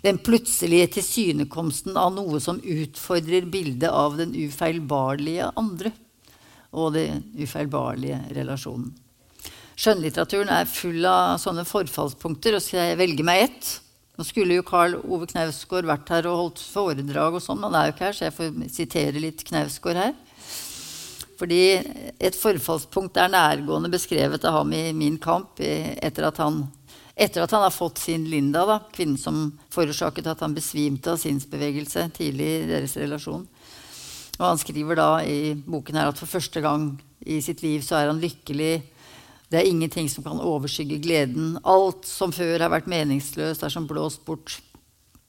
[0.03, 5.93] Den plutselige tilsynekomsten av noe som utfordrer bildet av den ufeilbarlige andre
[6.73, 8.93] og den ufeilbarlige relasjonen.
[9.77, 13.81] Skjønnlitteraturen er full av sånne forfallspunkter, og skal jeg velge meg ett
[14.17, 17.83] Nå skulle jo Karl Ove Knausgård vært her og holdt foredrag, og sånn, men han
[17.83, 20.15] er jo ikke her, så jeg får sitere litt Knausgård her.
[21.37, 21.61] Fordi
[22.17, 26.63] et forfallspunkt er nærgående beskrevet av ham i Min kamp etter at han,
[27.13, 31.21] etter at han har fått sin Linda, da, kvinnen som forårsaket at han besvimte av
[31.21, 33.45] sinnsbevegelse tidlig i deres relasjon.
[34.37, 36.91] Og han skriver da i boken her at for første gang
[37.25, 38.75] i sitt liv så er han lykkelig.
[39.49, 41.57] Det er ingenting som kan overskygge gleden.
[41.65, 44.59] Alt som før har vært meningsløst, er som blåst bort.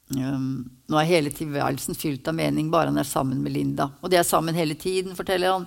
[0.07, 3.89] Um, nå er hele tilværelsen fylt av mening bare han er sammen med Linda.
[3.99, 5.65] Og de er sammen hele tiden, forteller han.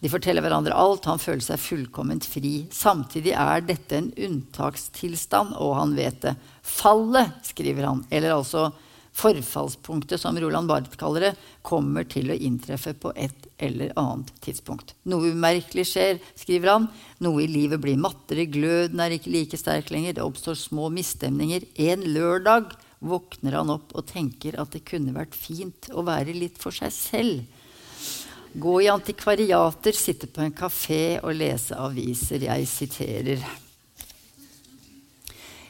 [0.00, 1.08] De forteller hverandre alt.
[1.10, 2.54] Han føler seg fullkomment fri.
[2.72, 6.38] Samtidig er dette en unntakstilstand, og han vet det.
[6.64, 8.70] Fallet, skriver han, eller altså
[9.12, 14.94] forfallspunktet, som Roland Barth kaller det, kommer til å inntreffe på et eller annet tidspunkt.
[15.04, 16.88] Noe umerkelig skjer, skriver han.
[17.22, 21.68] Noe i livet blir mattere, gløden er ikke like sterk lenger, det oppstår små misstemninger.
[21.92, 22.72] En lørdag
[23.02, 26.94] våkner han opp og tenker at det kunne vært fint å være litt for seg
[26.94, 27.42] selv.
[28.52, 32.44] Gå i antikvariater, sitte på en kafé og lese aviser.
[32.50, 33.44] Jeg siterer.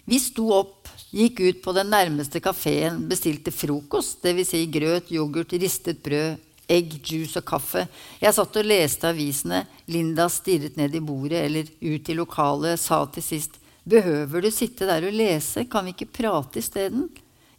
[0.05, 4.51] Vi sto opp, gikk ut på den nærmeste kafeen, bestilte frokost, dvs.
[4.51, 6.42] Si grøt, yoghurt, ristet brød,
[6.73, 7.87] egg, juice og kaffe.
[8.21, 9.62] Jeg satt og leste avisene.
[9.92, 14.87] Linda stirret ned i bordet eller ut i lokalet, sa til sist Behøver du sitte
[14.87, 15.64] der og lese?
[15.66, 17.09] Kan vi ikke prate isteden?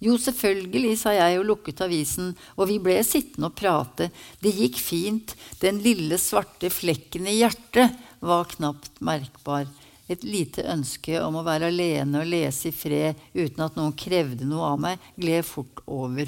[0.04, 4.10] Jo, selvfølgelig, sa jeg og lukket avisen, og vi ble sittende og prate.
[4.44, 5.36] Det gikk fint.
[5.62, 9.70] Den lille svarte flekken i hjertet var knapt merkbar.
[10.12, 14.48] Et lite ønske om å være alene og lese i fred uten at noen krevde
[14.48, 16.28] noe av meg, gled fort over.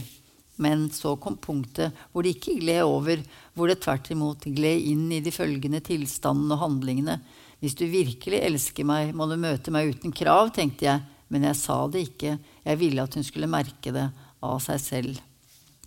[0.55, 3.19] Men så kom punktet hvor det ikke gled over,
[3.53, 7.17] hvor det tvert imot gled inn i de følgende tilstandene og handlingene.
[7.59, 11.57] Hvis du virkelig elsker meg, må du møte meg uten krav, tenkte jeg, men jeg
[11.57, 12.35] sa det ikke.
[12.65, 14.09] Jeg ville at hun skulle merke det
[14.45, 15.21] av seg selv.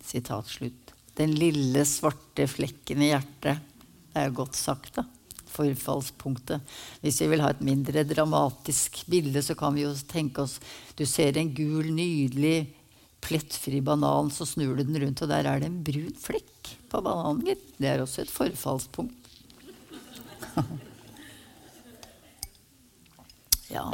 [0.03, 0.93] Sitat slutt.
[1.19, 3.63] Den lille, svarte flekken i hjertet.
[4.09, 5.03] Det er jo godt sagt, da.
[5.49, 6.61] Forfallspunktet.
[7.03, 10.59] Hvis vi vil ha et mindre dramatisk bilde, så kan vi jo tenke oss
[10.95, 12.69] Du ser en gul, nydelig,
[13.23, 17.01] plettfri banan, så snur du den rundt, og der er det en brun flekk på
[17.03, 17.45] bananen.
[17.47, 17.65] gitt.
[17.79, 19.15] Det er også et forfallspunkt.
[23.75, 23.85] ja.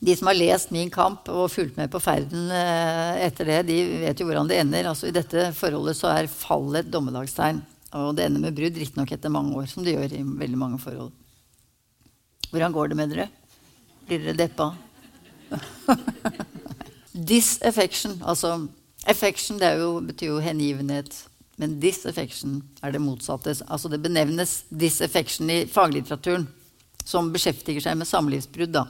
[0.00, 3.78] De som har lest Min kamp og fulgt med på ferden eh, etter det, de
[4.02, 4.90] vet jo hvordan det ender.
[4.90, 7.62] Altså, I dette forholdet så er fallet et dommedagstegn.
[7.96, 10.80] Og det ender med brudd, riktignok etter mange år, som det gjør i veldig mange
[10.82, 11.14] forhold.
[12.50, 13.28] Hvordan går det med dere?
[14.06, 14.72] Blir dere deppa?
[17.30, 18.66] Disaffection, altså
[19.06, 21.14] Affection det jo, betyr jo hengivenhet.
[21.56, 23.54] Men disaffection er det motsatte.
[23.70, 26.48] Altså det benevnes disaffection i faglitteraturen,
[27.06, 28.74] som beskjeftiger seg med samlivsbrudd.
[28.74, 28.84] da.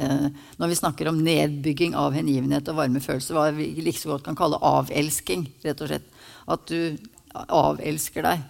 [0.00, 0.26] Eh,
[0.60, 4.24] når vi snakker om nedbygging av hengivenhet og varme følelser, hva vi like så godt
[4.28, 5.46] kan kalle avelsking.
[5.64, 6.08] rett og slett.
[6.48, 6.96] At du
[7.34, 8.42] avelsker deg.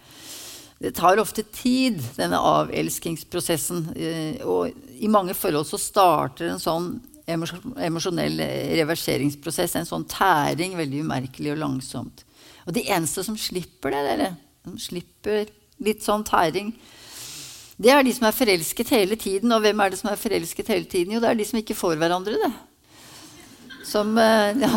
[0.81, 3.91] Det tar ofte tid, denne avelskingsprosessen.
[3.97, 6.93] Eh, og i mange forhold så starter en sånn
[7.31, 8.41] emosjonell
[8.81, 12.25] reverseringsprosess, en sånn tæring, veldig umerkelig og langsomt.
[12.67, 14.31] Og de eneste som slipper det, dere,
[14.67, 15.53] som slipper
[15.85, 16.73] litt sånn tæring,
[17.81, 19.53] det er de som er forelsket hele tiden.
[19.57, 21.15] Og hvem er det som er forelsket hele tiden?
[21.17, 22.51] Jo, det er de som ikke får hverandre, det.
[23.89, 24.71] Som uh, ja,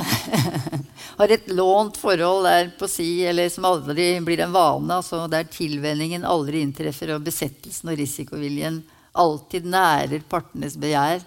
[1.20, 5.02] har et lånt forhold der på si, eller som aldri blir en vane.
[5.02, 8.80] Altså der tilvenningen aldri inntreffer, og besettelsen og risikoviljen
[9.20, 11.22] alltid nærer partenes begjær.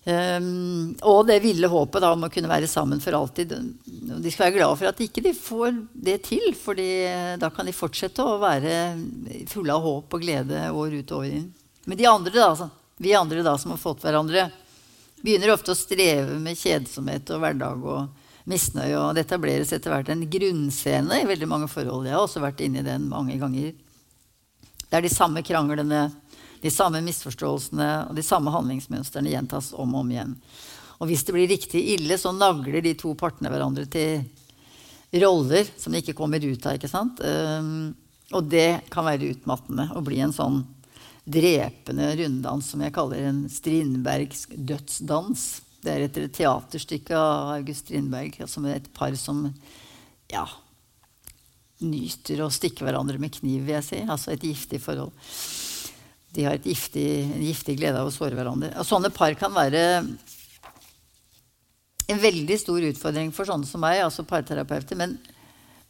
[0.00, 3.52] Um, og det ville håpet da, om å kunne være sammen for alltid.
[4.20, 6.78] De skal være glade for at ikke de får det til, for
[7.40, 8.74] da kan de fortsette å være
[9.48, 11.46] fulle av håp og glede år ut og år inn.
[11.88, 12.68] Men andre da, altså,
[13.00, 14.50] vi andre da som har fått hverandre,
[15.20, 18.96] begynner ofte å streve med kjedsomhet og hverdag og misnøye.
[18.98, 22.08] Og det etableres etter hvert en grunnscene i veldig mange forhold.
[22.08, 23.72] Jeg har også vært inne i den mange ganger.
[24.84, 26.08] Det er de samme kranglene
[26.60, 30.34] de samme misforståelsene og de samme handlingsmønstrene gjentas om og om igjen.
[31.00, 34.26] Og hvis det blir riktig ille, så nagler de to partene hverandre til
[35.22, 36.76] roller som de ikke kommer ut av.
[36.76, 37.22] ikke sant?
[37.24, 37.94] Um,
[38.36, 40.60] og det kan være utmattende å bli en sånn
[41.30, 45.46] drepende runddans som jeg kaller en Strindbergsk dødsdans.
[45.80, 49.46] Det er etter et teaterstykke av August Strindberg, som er et par som
[50.30, 50.44] ja,
[51.80, 54.02] nyter å stikke hverandre med kniv, vil jeg si.
[54.04, 55.16] Altså et giftig forhold
[56.30, 58.70] de har giftig, en giftig glede av å såre hverandre.
[58.78, 59.82] Og sånne par kan være
[62.10, 64.98] en veldig stor utfordring for sånne som meg, altså parterapeuter.
[64.98, 65.16] Men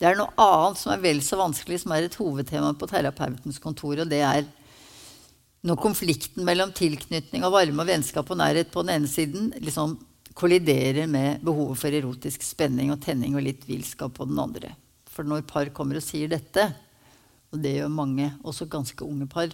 [0.01, 3.61] det er noe annet som er vel så vanskelig, som er et hovedtema på terapeutens
[3.63, 4.03] kontor.
[4.03, 4.45] Og det er
[5.67, 9.99] når konflikten mellom tilknytning og varme og vennskap og nærhet på den ene siden liksom
[10.37, 14.73] kolliderer med behovet for erotisk spenning og tenning og litt villskap på den andre.
[15.11, 16.71] For når par kommer og sier dette,
[17.51, 19.53] og det gjør mange, også ganske unge par,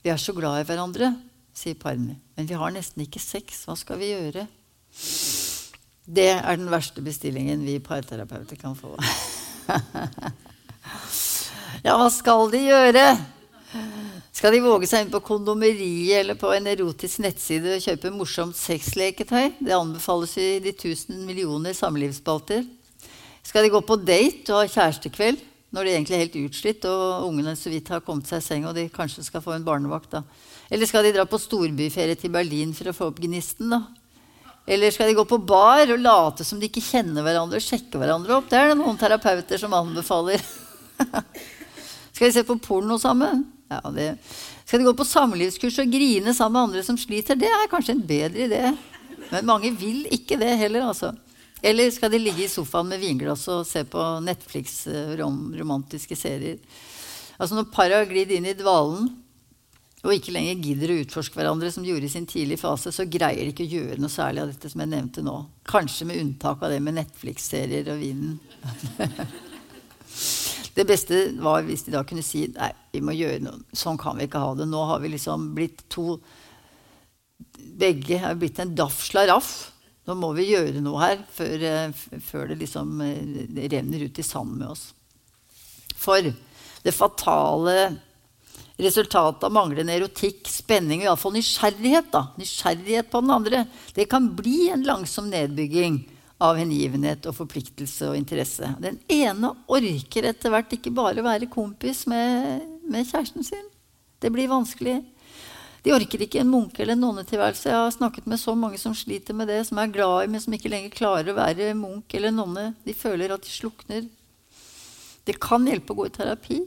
[0.00, 1.10] vi er så glad i hverandre,
[1.52, 2.16] sier parene.
[2.38, 3.66] Men vi har nesten ikke sex.
[3.66, 4.46] Hva skal vi gjøre?
[6.08, 8.94] Det er den verste bestillingen vi parterapeuter kan få.
[11.84, 13.02] ja, hva skal de gjøre?
[14.32, 18.56] Skal de våge seg inn på kondomeriet eller på en erotisk nettside og kjøpe morsomt
[18.56, 19.60] sexleketøy?
[19.60, 22.64] Det anbefales i de tusen millioner samlivsspalter.
[23.44, 25.44] Skal de gå på date og ha kjærestekveld?
[25.68, 28.64] når de egentlig er helt utslitt og ungene så vidt har kommet seg i seng
[28.64, 30.16] og de kanskje skal få en barnevakt.
[30.16, 30.22] da.
[30.72, 33.68] Eller skal de dra på storbyferie til Berlin for å få opp gnisten?
[33.74, 33.82] da?
[34.68, 37.96] Eller skal de gå på bar og late som de ikke kjenner hverandre og sjekke
[37.96, 38.50] hverandre opp?
[38.50, 40.42] Det er det noen terapeuter som anbefaler.
[42.12, 43.46] skal de se på porno sammen?
[43.72, 44.10] Ja, det.
[44.68, 47.38] Skal de gå på samlivskurs og grine sammen med andre som sliter?
[47.40, 48.60] Det er kanskje en bedre idé.
[49.30, 51.14] Men mange vil ikke det heller, altså.
[51.64, 56.60] Eller skal de ligge i sofaen med vinglass og se på Netflix-romantiske serier?
[57.38, 59.08] Altså Når par har glidd inn i dvalen
[60.04, 63.06] og ikke lenger gidder å utforske hverandre, som de gjorde i sin tidlige fase, så
[63.10, 65.36] greier de ikke å gjøre noe særlig av dette som jeg nevnte nå.
[65.66, 68.36] Kanskje med unntak av det med Netflix-serier og vinen.
[70.78, 73.64] det beste var hvis de da kunne si nei, vi må gjøre noe.
[73.74, 74.68] sånn kan vi ikke ha det.
[74.70, 76.20] Nå har vi liksom blitt to
[77.78, 79.52] begge er blitt en daff slaraff.
[80.08, 84.24] Nå må vi gjøre noe her før, eh, før det liksom eh, renner ut i
[84.24, 84.92] sand med oss.
[85.98, 87.74] For det fatale
[88.78, 93.64] resultatet av manglende erotikk, spenning og iallfall nysgjerrighet, da, nysgjerrighet på den andre,
[93.96, 96.04] det kan bli en langsom nedbygging
[96.38, 98.70] av hengivenhet og forpliktelse og interesse.
[98.78, 103.66] Den ene orker etter hvert ikke bare være kompis med, med kjæresten sin.
[104.22, 105.00] Det blir vanskelig.
[105.82, 107.70] De orker ikke en munke- eller nonnetilværelse.
[107.70, 110.42] Jeg har snakket med så mange som sliter med det, som er glad i, men
[110.42, 112.72] som ikke lenger klarer å være munk eller nonne.
[112.86, 114.08] De føler at de slukner.
[115.26, 116.58] Det kan hjelpe å gå i terapi.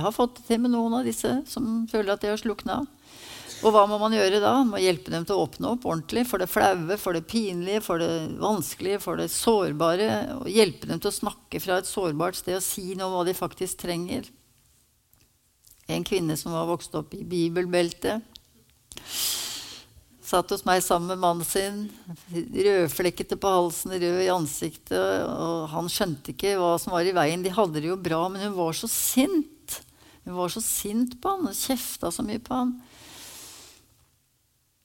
[0.00, 2.78] Jeg har fått det til med noen av disse som føler at de har slukna.
[3.60, 4.54] Og hva må man gjøre da?
[4.62, 7.82] Man må hjelpe dem til å åpne opp ordentlig for det flaue, for det pinlige,
[7.84, 8.08] for det
[8.40, 10.08] vanskelige, for det sårbare.
[10.38, 13.26] Og hjelpe dem til å snakke fra et sårbart sted og si noe om hva
[13.28, 14.32] de faktisk trenger.
[15.92, 18.24] En kvinne som var vokst opp i bibelbeltet,
[20.30, 21.88] satt hos meg sammen med mannen sin.
[22.32, 24.96] Rødflekkete på halsen, rød i ansiktet.
[25.28, 27.44] Og han skjønte ikke hva som var i veien.
[27.44, 29.59] De hadde det jo bra, men hun var så sint.
[30.30, 32.74] Hun var så sint på han og kjefta så mye på han.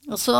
[0.09, 0.39] Og så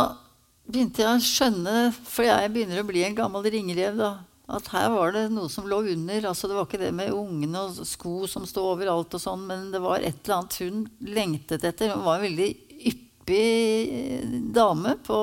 [0.66, 4.10] begynte jeg å skjønne, for jeg begynner å bli en gammel ringrev, da,
[4.50, 6.28] at her var det noe som lå under.
[6.30, 9.70] altså Det var ikke det med ungene og sko som sto overalt, og sånn, men
[9.74, 11.94] det var et eller annet hun lengtet etter.
[11.94, 12.50] Hun var en veldig
[12.92, 15.20] yppig dame på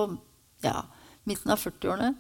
[0.64, 0.84] ja,
[1.28, 2.14] midten av 40-årene.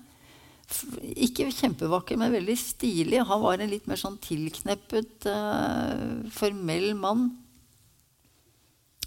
[1.21, 3.19] Ikke kjempevakker, men veldig stilig.
[3.27, 7.29] Han var en litt mer sånn tilkneppet, uh, formell mann.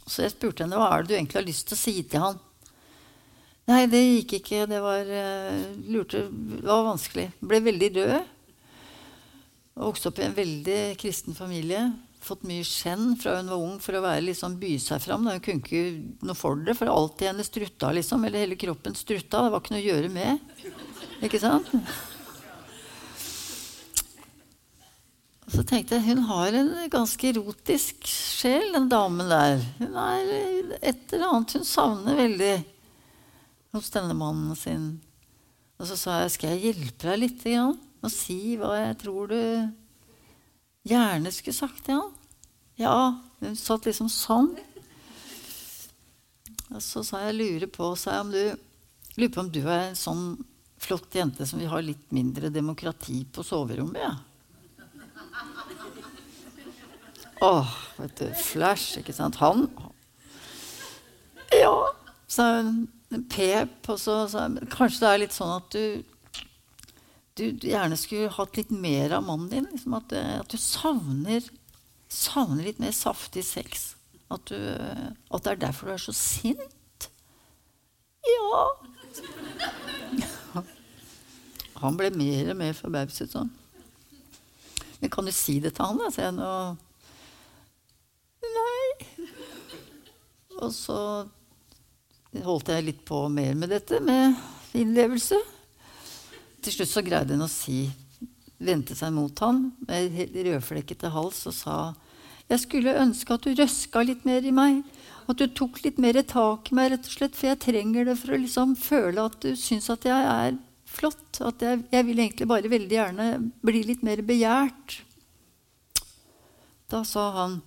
[0.07, 2.22] Så jeg spurte henne hva er det du egentlig har lyst til å si til
[2.22, 2.38] han.
[3.66, 4.62] Nei, det gikk ikke.
[4.70, 7.28] Det var, uh, lurte, det var vanskelig.
[7.42, 8.34] Ble veldig rød.
[9.76, 11.82] Vokste opp i en veldig kristen familie.
[12.22, 15.26] Fått mye skjenn fra hun var ung for å være liksom, by seg fram.
[15.26, 15.82] Hun kunne ikke
[16.26, 17.90] noe for det, for alt i henne strutta.
[17.98, 19.42] liksom, Eller hele kroppen strutta.
[19.42, 20.62] Det var ikke noe å gjøre med.
[21.26, 21.74] Ikke sant?
[25.47, 29.61] Og så tenkte jeg hun har en ganske erotisk sjel, den damen der.
[29.78, 32.55] Hun er et eller annet hun savner veldig
[33.76, 34.88] hos denne mannen sin.
[35.78, 39.30] Og så sa jeg skal jeg hjelpe deg litt grann, og si hva jeg tror
[39.30, 39.40] du
[40.86, 42.12] gjerne skulle sagt til han.
[42.80, 42.97] Ja,
[43.42, 44.51] hun satt liksom sånn.
[46.74, 48.42] Og så sa jeg lurer på, sa om du
[49.16, 50.24] lurer på om du er en sånn
[50.82, 54.03] flott jente som vil ha litt mindre demokrati på soverommet.
[54.03, 54.16] Ja.
[57.45, 59.37] Åh, vet du, Flash, ikke sant?
[59.43, 59.66] Han
[61.53, 61.93] Ja,
[62.28, 62.87] sa hun.
[63.30, 63.87] Pep.
[63.89, 66.03] Og så sa hun kanskje det er litt sånn at du,
[67.39, 69.68] du, gjerne skulle hatt litt mer av mannen din.
[69.70, 71.47] Liksom at, at, du savner,
[72.12, 73.93] savner litt mer saftig sex.
[74.32, 77.11] At, du, at det er derfor du er så sint.
[78.26, 78.64] Ja.
[81.84, 83.53] Han ble mer og mer forbauset sånn.
[85.01, 86.11] Men kan du si det til han, da?
[86.11, 86.53] sier jeg nå.
[88.47, 88.86] Nei.
[90.62, 90.99] Og så
[92.44, 94.36] holdt jeg litt på mer med dette, med
[94.76, 95.38] innlevelse.
[96.64, 97.86] Til slutt så greide hun å si,
[98.57, 101.76] vendte seg mot han med rødflekkete hals og sa
[102.47, 104.84] jeg skulle ønske at du røska litt mer i meg.
[105.26, 108.14] At du tok litt mer tak i meg, rett og slett, for jeg trenger det
[108.20, 111.40] for å liksom føle at du syns at jeg er flott.
[111.42, 113.26] At jeg, jeg, vil egentlig bare veldig gjerne
[113.66, 115.01] bli litt mer begjært.
[116.86, 117.59] Da sa han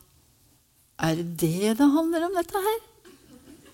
[0.99, 2.79] Er det det det handler om, dette her?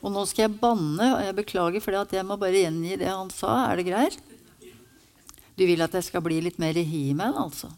[0.06, 3.32] Og nå skal jeg banne, og jeg beklager for jeg må bare gjengi det han
[3.34, 3.72] sa.
[3.72, 4.20] Er det greit?
[5.58, 7.72] Du vil at jeg skal bli litt mer he-man, altså?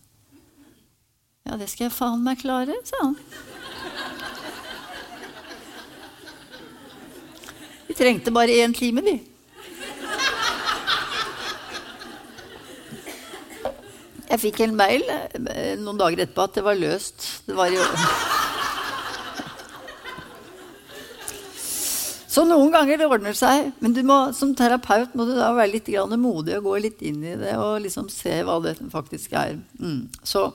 [1.47, 3.15] Ja, det skal jeg faen meg klare, sa han.
[7.87, 9.15] Vi trengte bare én time, vi.
[14.27, 15.07] Jeg fikk en mail
[15.79, 17.29] noen dager etterpå at det var løst.
[17.47, 17.79] Det var i
[22.37, 23.71] Så noen ganger det ordner seg.
[23.81, 25.89] Men må, som terapeut må du da være litt
[26.21, 29.57] modig og gå litt inn i det og liksom se hva det faktisk er.
[29.81, 30.05] Mm.
[30.21, 30.51] Så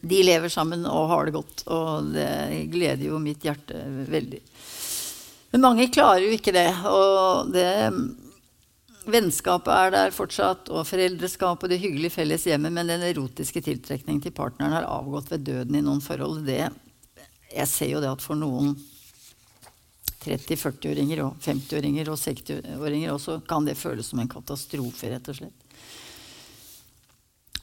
[0.00, 4.40] de lever sammen og har det godt, og det gleder jo mitt hjerte veldig.
[5.52, 6.70] Men mange klarer jo ikke det.
[6.88, 7.68] Og det
[9.04, 14.32] Vennskapet er der fortsatt, og foreldreskapet, det hyggelige felles hjemmet, men den erotiske tiltrekningen til
[14.32, 16.40] partneren har avgått ved døden i noen forhold.
[16.46, 16.70] Det,
[17.52, 18.72] jeg ser jo det at for noen
[20.24, 25.64] 30-40-åringer og 50-åringer og 60-åringer også kan det føles som en katastrofe, rett og slett.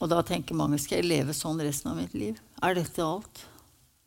[0.02, 2.38] Og da tenker mange skal jeg leve sånn resten av mitt liv?
[2.62, 3.44] Er dette alt?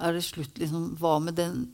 [0.03, 0.57] Er det slutt?
[0.59, 1.65] Liksom, hva med den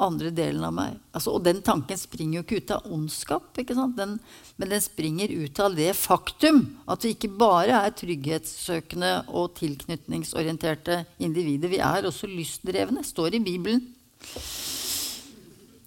[0.00, 0.96] andre delen av meg.
[1.12, 4.16] Altså, og den tanken springer jo ikke ut av ondskap, den,
[4.56, 11.02] men den springer ut av det faktum at vi ikke bare er trygghetssøkende og tilknytningsorienterte
[11.20, 11.72] individer.
[11.72, 13.04] Vi er også lystdrevne.
[13.06, 13.84] Står i Bibelen.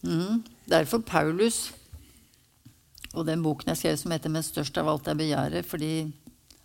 [0.04, 0.44] Mm.
[0.68, 1.72] Derfor Paulus
[3.14, 6.12] og den boken jeg skrev som heter 'Men størst av alt er begjæret', fordi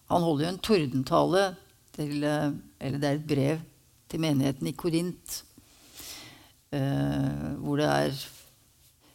[0.09, 1.57] han holder jo en tordentale
[1.93, 3.61] til eh, Eller det er et brev
[4.09, 5.43] til menigheten i Korint.
[6.73, 8.13] eh, hvor det er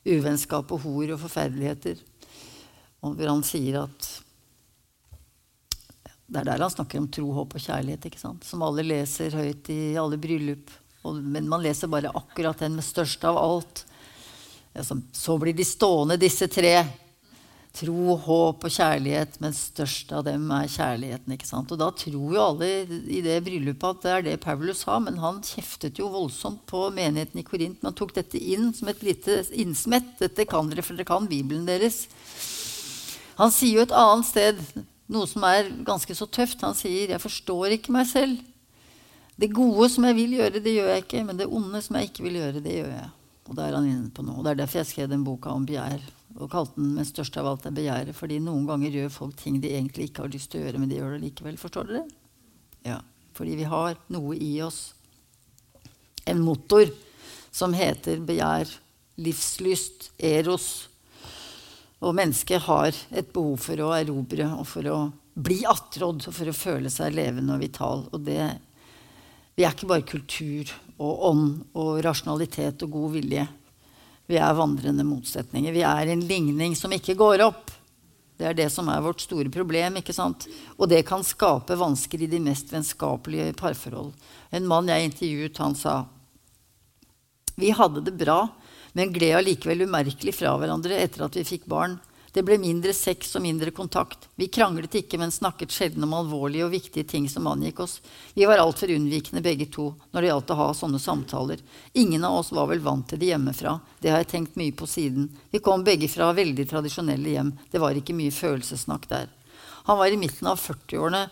[0.06, 1.98] uvennskap og hor og forferdeligheter.
[3.02, 4.24] Og hvor han sier at
[6.28, 9.96] Det er der han snakker om tro, håp og kjærlighet, som alle leser høyt i
[9.96, 10.72] alle bryllup.
[11.04, 13.86] Og, men man leser bare akkurat den med størst av alt.
[14.74, 16.82] Så blir de stående, disse tre.
[17.74, 21.34] Tro, håp og kjærlighet, men størst av dem er kjærligheten.
[21.34, 21.72] ikke sant?
[21.74, 22.68] Og da tror jo alle
[23.10, 26.84] i det bryllupet at det er det Paulus sa, men han kjeftet jo voldsomt på
[26.94, 27.82] menigheten i Korint.
[27.82, 30.20] Man tok dette inn som et lite innsmett.
[30.22, 32.04] Dette kan dere, for dere kan Bibelen deres.
[33.42, 34.62] Han sier jo et annet sted
[35.10, 36.62] noe som er ganske så tøft.
[36.62, 38.38] Han sier 'Jeg forstår ikke meg selv'.
[39.40, 41.26] Det gode som jeg vil gjøre, det gjør jeg ikke.
[41.26, 43.10] Men det onde som jeg ikke vil gjøre, det gjør jeg.
[43.50, 44.38] Og det er han inne på nå.
[44.38, 46.04] Og det er derfor jeg skrev den boka om begjær
[46.40, 48.16] og kalte den 'Men størst av alt er begjæret'.
[48.16, 50.90] Fordi noen ganger gjør folk ting de egentlig ikke har lyst til å gjøre, men
[50.90, 51.58] de gjør det likevel.
[51.58, 52.08] Forstår dere?
[52.86, 53.02] Ja.
[53.34, 54.94] Fordi vi har noe i oss.
[56.26, 56.90] En motor
[57.52, 58.70] som heter begjær,
[59.18, 60.88] livslyst, eros.
[62.02, 65.00] Og mennesket har et behov for å erobre og for å
[65.34, 68.08] bli attrådd og for å føle seg levende og vital.
[68.12, 68.58] Og det
[69.54, 71.48] Vi er ikke bare kultur og ånd
[71.78, 73.46] og rasjonalitet og god vilje.
[74.30, 75.76] Vi er vandrende motsetninger.
[75.76, 77.70] Vi er en ligning som ikke går opp.
[78.40, 80.00] Det er det som er vårt store problem.
[80.00, 80.48] ikke sant?
[80.78, 84.14] Og det kan skape vansker i de mest vennskapelige parforhold.
[84.52, 86.04] En mann jeg intervjuet, han sa
[87.56, 88.48] vi hadde det bra,
[88.98, 92.00] men gled allikevel umerkelig fra hverandre etter at vi fikk barn.
[92.34, 94.26] Det ble mindre sex og mindre kontakt.
[94.42, 98.00] Vi kranglet ikke, men snakket sjelden om alvorlige og viktige ting som angikk oss.
[98.34, 101.62] Vi var altfor unnvikende begge to når det gjaldt å ha sånne samtaler.
[101.94, 103.76] Ingen av oss var vel vant til det hjemmefra.
[104.02, 105.30] Det har jeg tenkt mye på siden.
[105.54, 107.54] Vi kom begge fra veldig tradisjonelle hjem.
[107.70, 109.30] Det var ikke mye følelsessnakk der.
[109.86, 111.28] Han var i midten av 40-årene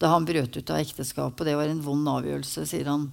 [0.00, 1.44] da han brøt ut av ekteskapet.
[1.44, 3.10] Det var en vond avgjørelse, sier han.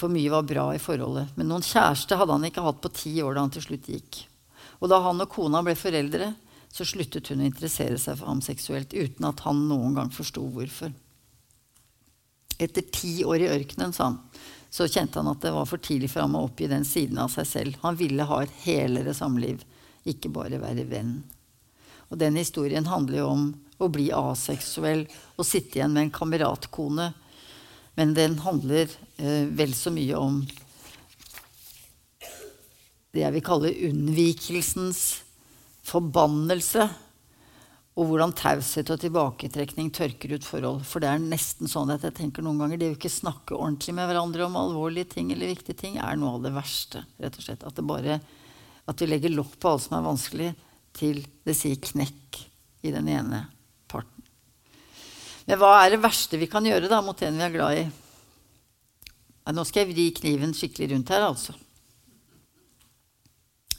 [0.00, 1.36] For mye var bra i forholdet.
[1.36, 4.24] Men noen kjæreste hadde han ikke hatt på ti år da han til slutt gikk.
[4.80, 6.32] Og da han og kona ble foreldre,
[6.70, 10.44] så sluttet hun å interessere seg for ham seksuelt uten at han noen gang forsto
[10.54, 10.92] hvorfor.
[12.60, 14.20] Etter ti år i ørkenen, sa han,
[14.70, 17.32] så kjente han at det var for tidlig for ham å oppgi den siden av
[17.32, 17.78] seg selv.
[17.82, 19.64] Han ville ha et helere samliv,
[20.06, 21.16] ikke bare være venn.
[22.10, 23.44] Og den historien handler jo om
[23.80, 25.06] å bli aseksuell
[25.36, 27.10] og sitte igjen med en kameratkone.
[27.98, 28.86] Men den handler
[29.18, 30.42] eh, vel så mye om
[33.14, 35.04] det jeg vil kalle unnvikelsens
[35.86, 36.86] forbannelse.
[37.98, 40.84] Og hvordan taushet og tilbaketrekning tørker ut forhold.
[40.86, 43.96] For det er nesten sånn at jeg tenker noen ganger det å ikke snakke ordentlig
[43.98, 47.04] med hverandre om alvorlige ting eller viktige ting, er noe av det verste.
[47.20, 47.66] rett og slett.
[47.66, 48.20] At, det bare,
[48.86, 50.52] at vi legger lokk på alt som er vanskelig,
[50.96, 52.40] til det sier knekk
[52.86, 53.44] i den ene
[53.90, 54.24] parten.
[55.46, 57.84] Men hva er det verste vi kan gjøre da mot en vi er glad i?
[59.50, 61.56] Nå skal jeg vri kniven skikkelig rundt her, altså.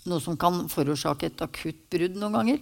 [0.09, 2.61] Noe som kan forårsake et akutt brudd noen ganger.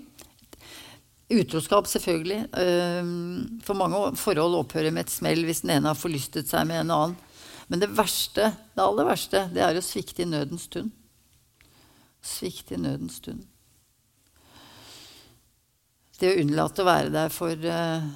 [1.29, 2.39] Utroskap, selvfølgelig.
[2.57, 6.83] Ehm, for mange forhold opphører med et smell hvis den ene har forlystet seg med
[6.83, 7.17] en annen.
[7.69, 10.89] Men det verste, det aller verste, det er å svikte i nødens stund.
[12.25, 13.45] Svikte i nødens stund.
[16.19, 18.09] Det å unnlate å være der for uh,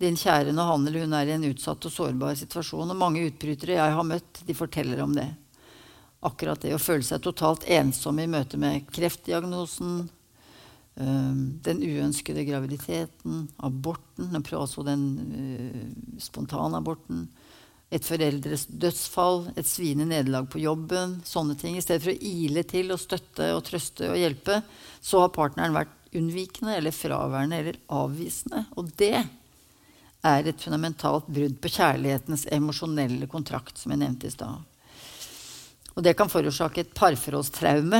[0.00, 2.94] din kjære når han eller hun er i en utsatt og sårbar situasjon.
[2.94, 5.26] Og mange utbrytere jeg har møtt, de forteller om det
[6.24, 10.08] akkurat det å føle seg totalt ensom i møte med kreftdiagnosen,
[10.98, 15.84] den uønskede graviditeten, aborten, altså den uh,
[16.18, 17.28] spontanaborten,
[17.94, 21.78] et foreldres dødsfall, et sviende nederlag på jobben, sånne ting.
[21.78, 24.58] I stedet for å ile til og støtte og trøste og hjelpe,
[25.00, 28.66] så har partneren vært unnvikende eller fraværende eller avvisende.
[28.76, 29.22] Og det
[30.26, 34.66] er et fundamentalt brudd på kjærlighetens emosjonelle kontrakt, som jeg nevnte i stad.
[35.98, 37.98] Og det kan forårsake et parforholdstraume.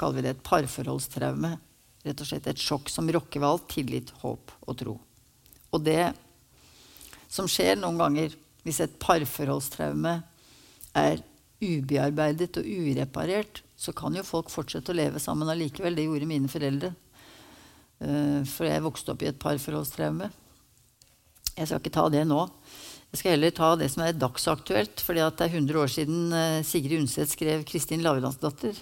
[0.00, 1.50] Kaller vi det et parforholdstraume.
[2.06, 4.94] Rett og slett et sjokk som rokker ved alt tillit, håp og tro.
[5.76, 6.14] Og det
[7.28, 8.32] som skjer noen ganger
[8.64, 10.14] hvis et parforholdstraume
[10.96, 11.20] er
[11.60, 15.98] ubearbeidet og ureparert, så kan jo folk fortsette å leve sammen allikevel.
[15.98, 16.94] Det gjorde mine foreldre.
[18.00, 20.30] Eh, for jeg vokste opp i et parforholdstraume.
[21.58, 22.40] Jeg skal ikke ta det nå.
[23.08, 26.64] Jeg skal heller ta det som er dagsaktuelt, for det er 100 år siden eh,
[26.66, 28.76] Sigrid Undset skrev 'Kristin Lavransdatter'.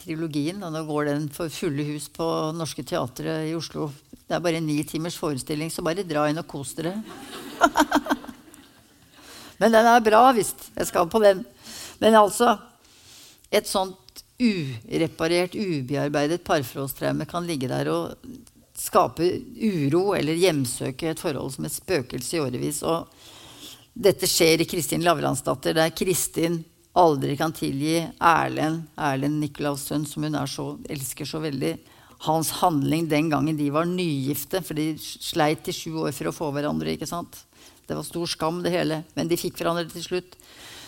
[0.00, 0.58] Trilogien.
[0.66, 3.92] Og nå går den for fulle hus på Norske Teatret i Oslo.
[4.10, 6.96] Det er bare ni timers forestilling, så bare dra inn og kos dere.
[9.60, 10.72] Men den er bra visst.
[10.74, 11.44] Jeg skal på den.
[12.02, 12.58] Men altså
[13.46, 18.16] Et sånt ureparert, ubearbeidet parforholdstraume kan ligge der og
[18.86, 19.26] skape
[19.56, 22.82] uro eller hjemsøke et forhold som et spøkelse i årevis.
[22.86, 23.10] Og
[23.96, 26.62] dette skjer i Kristin Lavransdatter, der Kristin
[26.96, 31.74] aldri kan tilgi Erlend, Erlend Nikolaus sønn, som hun så, elsker så veldig.
[32.24, 36.36] Hans handling den gangen de var nygifte, for de sleit i sju år for å
[36.36, 36.94] få hverandre.
[36.96, 37.42] ikke sant?
[37.86, 39.02] Det var stor skam, det hele.
[39.14, 40.38] Men de fikk hverandre til slutt.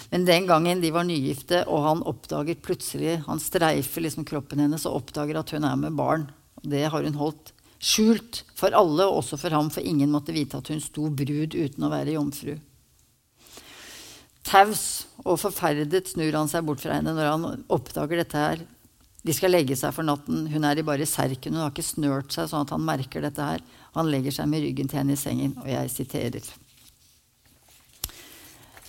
[0.08, 4.86] Men den gangen de var nygifte, og han oppdager plutselig Han streifer liksom kroppen hennes
[4.88, 6.30] og oppdager at hun er med barn.
[6.64, 10.58] Det har hun holdt skjult for alle, og også for ham, for ingen måtte vite
[10.58, 12.56] at hun sto brud uten å være jomfru.
[14.48, 14.82] Taus
[15.26, 18.62] og forferdet snur han seg bort fra henne når han oppdager dette her.
[19.26, 20.46] De skal legge seg for natten.
[20.48, 21.52] Hun er i bare serken.
[21.52, 23.64] Hun har ikke snørt seg sånn at han merker dette her.
[23.98, 26.48] Han legger seg med ryggen til henne i sengen, og jeg siterer.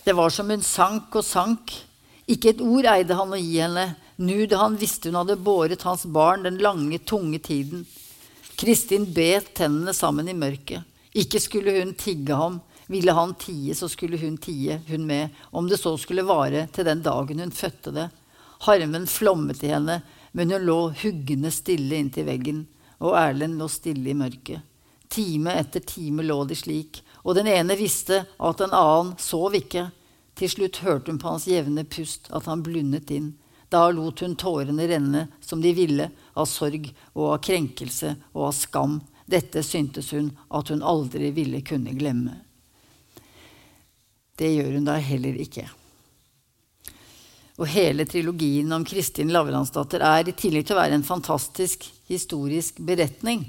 [0.05, 1.73] Det var som hun sank og sank.
[2.29, 3.89] Ikke et ord eide han å gi henne,
[4.21, 7.83] nu da han visste hun hadde båret hans barn den lange, tunge tiden.
[8.59, 10.83] Kristin bet tennene sammen i mørket.
[11.15, 12.57] Ikke skulle hun tigge ham.
[12.91, 16.83] Ville han tie, så skulle hun tie, hun med, om det så skulle vare til
[16.83, 18.09] den dagen hun fødte det.
[18.65, 20.01] Harmen flommet i henne,
[20.35, 22.65] men hun lå huggende stille inntil veggen,
[22.99, 24.65] og Erlend lå stille i mørket.
[25.07, 29.87] Time etter time lå de slik, og den ene visste at den annen sov ikke.
[30.35, 33.37] Til slutt hørte hun på hans jevne pust at han blundet inn.
[33.69, 38.53] Da lot hun tårene renne som de ville, av sorg og av krenkelse og av
[38.57, 38.99] skam.
[39.29, 42.39] Dette syntes hun at hun aldri ville kunne glemme.
[44.39, 45.67] Det gjør hun da heller ikke.
[47.59, 52.79] Og hele trilogien om Kristin Lavransdatter er i tillegg til å være en fantastisk historisk
[52.87, 53.43] beretning,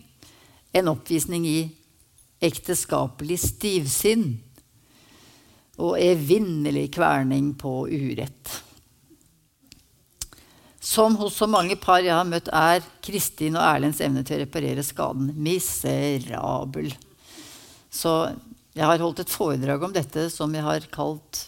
[0.75, 1.61] en oppvisning i
[2.43, 4.33] ekteskapelig stivsinn
[5.81, 8.59] og evinnelig kverning på urett.
[10.91, 14.43] Som hos så mange par jeg har møtt, er Kristin og Erlends evne til å
[14.43, 16.91] reparere skaden miserabel.
[17.95, 18.15] Så
[18.75, 21.45] jeg har holdt et foredrag om dette som jeg har kalt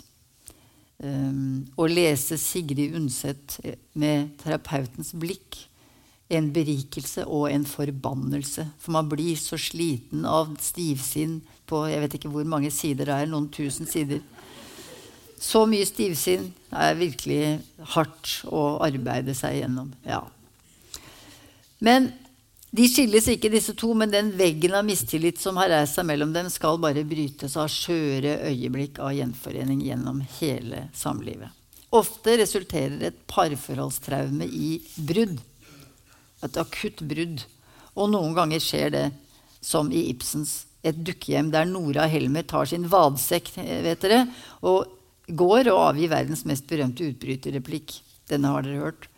[1.03, 3.59] um, 'Å lese Sigrid Undset
[3.99, 5.65] med terapeutens blikk'.
[6.33, 8.69] En berikelse og en forbannelse.
[8.79, 13.19] For man blir så sliten av stivsinn på jeg vet ikke hvor mange sider det
[13.19, 14.23] er, noen tusen sider.
[15.43, 17.59] Så mye stivsinn er virkelig
[17.97, 19.91] hardt å arbeide seg gjennom.
[20.07, 20.23] Ja.
[21.83, 22.13] Men
[22.73, 26.31] de skilles ikke, disse to, men den veggen av mistillit som har reist seg mellom
[26.33, 31.51] dem, skal bare brytes av skjøre øyeblikk av gjenforening gjennom hele samlivet.
[31.93, 35.37] Ofte resulterer et parforholdstraume i brudd.
[36.47, 37.43] Et akutt brudd.
[37.93, 39.07] Og noen ganger skjer det
[39.61, 44.25] som i Ibsens Et dukkehjem, der Nora Helmer tar sin vadsekk vet dere,
[44.67, 44.89] og
[45.37, 47.95] går og avgi verdens mest berømte utbryterreplikk.
[48.31, 49.09] Denne har dere hørt.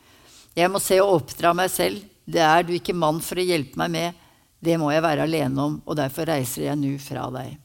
[0.55, 2.05] Jeg må se og oppdra meg selv.
[2.25, 4.23] Det er du ikke mann for å hjelpe meg med.
[4.65, 7.59] Det må jeg være alene om, og derfor reiser jeg nå fra deg.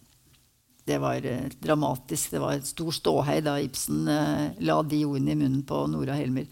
[0.90, 2.32] Det var eh, dramatisk.
[2.34, 6.18] Det var et stor ståhei da Ibsen eh, la de ordene i munnen på Nora
[6.18, 6.48] Helmer.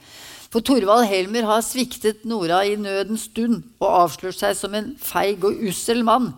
[0.53, 5.43] For Thorvald Helmer har sviktet Nora i nødens stund og avslørt seg som en feig
[5.47, 6.31] og ussel mann.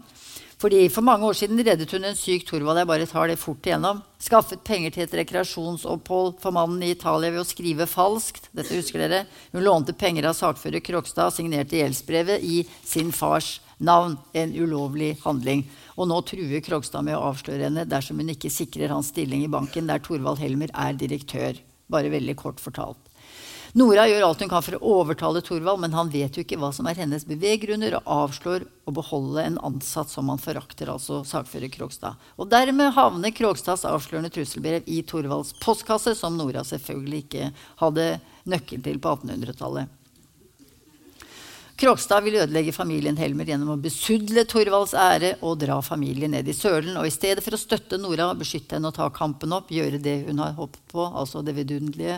[0.60, 2.82] Fordi For mange år siden reddet hun en syk Thorvald.
[2.82, 4.02] Jeg bare tar det fort igjennom.
[4.20, 8.50] Skaffet penger til et rekreasjonsopphold for mannen i Italia ved å skrive falskt.
[8.52, 9.22] Dette husker dere.
[9.54, 14.18] Hun lånte penger av sakfører Krokstad, signerte gjeldsbrevet i sin fars navn.
[14.36, 15.64] En ulovlig handling.
[15.96, 19.52] Og nå truer Krogstad med å avsløre henne dersom hun ikke sikrer hans stilling i
[19.52, 21.56] banken, der Thorvald Helmer er direktør.
[21.88, 23.09] Bare veldig kort fortalt.
[23.78, 26.72] Nora gjør alt hun kan for å overtale Thorvald, men han vet jo ikke hva
[26.74, 31.70] som er hennes beveggrunner, og avslår å beholde en ansatt som han forakter, altså sakfører
[31.74, 32.18] Krogstad.
[32.42, 37.54] Og dermed havner Krogstads avslørende trusselbrev i Thorvalds postkasse, som Nora selvfølgelig ikke
[37.84, 38.10] hadde
[38.50, 39.96] nøkkel til på 1800-tallet.
[41.80, 46.56] Krogstad vil ødelegge familien Helmer gjennom å besudle Thorvalds ære og dra familien ned i
[46.58, 46.98] sølen.
[47.00, 50.18] Og i stedet for å støtte Nora, beskytte henne og ta kampen opp, gjøre det
[50.26, 52.18] hun har håpet på, altså det vidunderlige,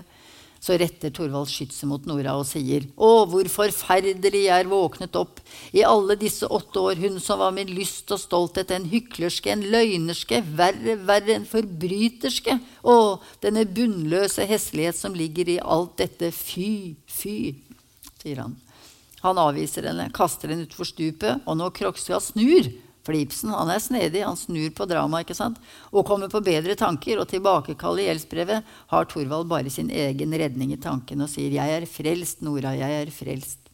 [0.62, 5.42] så retter Thorvald skytset mot Nora og sier Å, hvor forferdelig jeg er våknet opp
[5.74, 9.66] i alle disse åtte år, hun som var min lyst og stolthet, en hyklerske, en
[9.74, 12.60] løgnerske, verre, verre, en forbryterske.
[12.86, 12.96] Å,
[13.42, 17.56] denne bunnløse heslighet som ligger i alt dette, fy, fy,
[18.22, 18.56] sier han.
[19.26, 22.70] Han avviser henne, kaster henne utfor stupet, og når Krokstad snur
[23.02, 25.34] For Ibsen han er snedig, han snur på dramaet
[25.92, 27.18] og kommer på bedre tanker.
[27.22, 31.86] Og tilbakekaller gjeldsbrevet har Thorvald bare sin egen redning i tanken og sier 'Jeg er
[31.86, 33.72] frelst, Nora, jeg er frelst'.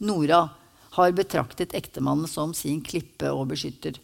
[0.00, 0.50] Nora
[0.90, 3.96] har betraktet ektemannen som sin klippe og beskytter.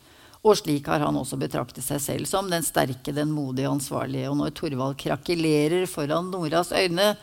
[0.43, 4.31] Og slik har han også betraktet seg selv som den sterke, den modige og ansvarlige.
[4.31, 7.17] Og når Thorvald krakelerer foran Noras øyne,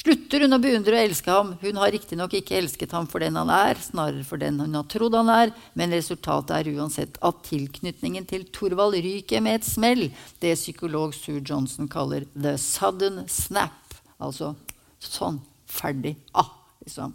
[0.00, 1.52] slutter hun å beundre og elske ham.
[1.60, 4.88] Hun har riktignok ikke elsket ham for den han er, snarere for den hun har
[4.90, 10.08] trodd han er, men resultatet er uansett at tilknytningen til Thorvald ryker med et smell.
[10.42, 14.00] Det psykolog Sue Johnson kaller 'the sudden snap'.
[14.20, 14.54] Altså
[15.02, 15.40] sånn.
[15.66, 16.16] Ferdig.
[16.34, 16.50] Ah,
[16.84, 17.14] liksom.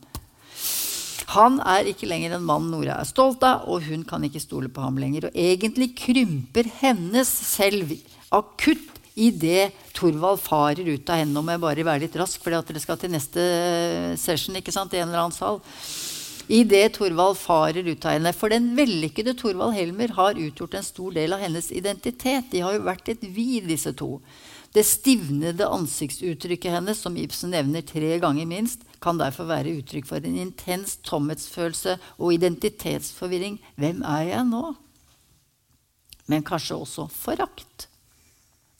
[1.36, 4.71] Han er ikke lenger en mann Nora er stolt av, og hun kan ikke stole
[4.71, 5.28] på ham lenger.
[5.28, 7.91] Og egentlig krymper hennes selv
[8.34, 11.34] akutt idet Thorvald farer ut av henne.
[11.34, 13.43] Nå må jeg bare være litt rask, for dere skal til neste
[14.22, 15.59] session ikke sant, i en eller annen sal.
[16.47, 18.32] Idet Thorvald farer ut av henne.
[18.38, 22.51] For den vellykkede Thorvald Helmer har utgjort en stor del av hennes identitet.
[22.53, 24.20] De har jo vært et vi, disse to.
[24.76, 30.24] Det stivnede ansiktsuttrykket hennes, som Ibsen nevner tre ganger minst, kan derfor være uttrykk for
[30.24, 33.57] en intens tomhetsfølelse og identitetsforvirring.
[33.80, 34.63] Hvem er jeg nå?
[36.28, 37.88] Men kanskje også forakt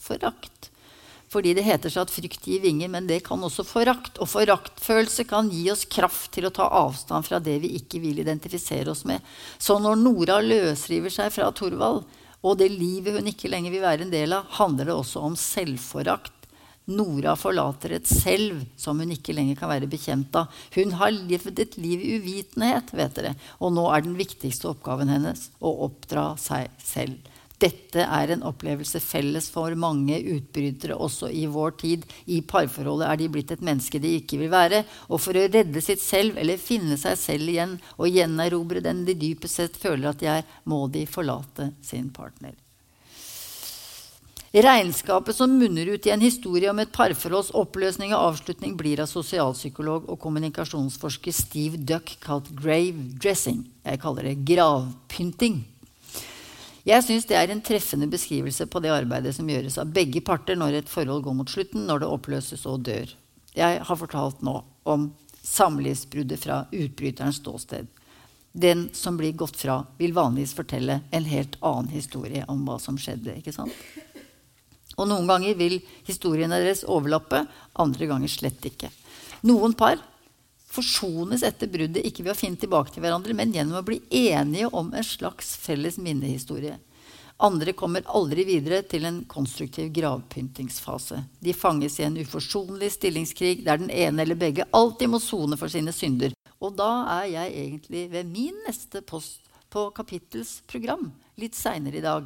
[0.08, 0.72] forakt.
[1.28, 4.16] Fordi det heter seg at frykt gir vinger, men det kan også forakt.
[4.24, 8.22] Og foraktfølelse kan gi oss kraft til å ta avstand fra det vi ikke vil
[8.24, 9.20] identifisere oss med.
[9.60, 12.06] Så når Nora løsriver seg fra Thorvald,
[12.46, 15.36] og det livet hun ikke lenger vil være en del av, handler det også om
[15.40, 16.34] selvforakt.
[16.88, 20.54] Nora forlater et selv som hun ikke lenger kan være bekjent av.
[20.78, 25.12] Hun har levd et liv i uvitenhet, vet dere, og nå er den viktigste oppgaven
[25.12, 27.20] hennes å oppdra seg selv.
[27.58, 32.04] Dette er en opplevelse felles for mange utbrytere også i vår tid.
[32.30, 34.84] I parforholdet er de blitt et menneske de ikke vil være.
[35.10, 39.18] Og for å redde sitt selv eller finne seg selv igjen og gjenerobre den de
[39.18, 42.54] dypest sett føler at de er, må de forlate sin partner.
[44.58, 49.10] Regnskapet som munner ut i en historie om et parforholds oppløsning og avslutning, blir av
[49.12, 53.66] sosialpsykolog og kommunikasjonsforsker Steve Duck kalt grave dressing.
[53.84, 55.60] Jeg kaller det gravpynting.
[56.88, 60.56] Jeg syns det er en treffende beskrivelse på det arbeidet som gjøres av begge parter
[60.56, 63.12] når et forhold går mot slutten, når det oppløses og dør.
[63.58, 65.10] Jeg har fortalt nå om
[65.44, 67.90] samlivsbruddet fra utbryterens ståsted.
[68.58, 72.96] Den som blir gått fra, vil vanligvis fortelle en helt annen historie om hva som
[72.98, 73.36] skjedde.
[73.36, 73.76] ikke sant?
[74.98, 77.44] Og noen ganger vil historiene deres overlappe,
[77.78, 78.90] andre ganger slett ikke.
[79.46, 80.00] Noen par
[80.68, 84.70] forsones etter bruddet ikke ved å finne tilbake til hverandre, men gjennom å bli enige
[84.76, 86.76] om en slags felles minnehistorie.
[87.38, 91.20] Andre kommer aldri videre til en konstruktiv gravpyntingsfase.
[91.40, 95.70] De fanges i en uforsonlig stillingskrig der den ene eller begge alltid må sone for
[95.70, 96.34] sine synder.
[96.58, 96.90] Og da
[97.20, 102.26] er jeg egentlig ved min neste post på kapittels program litt seinere i dag.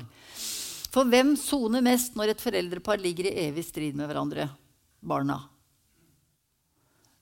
[0.91, 4.47] For hvem soner mest når et foreldrepar ligger i evig strid med hverandre?
[5.03, 5.41] Barna.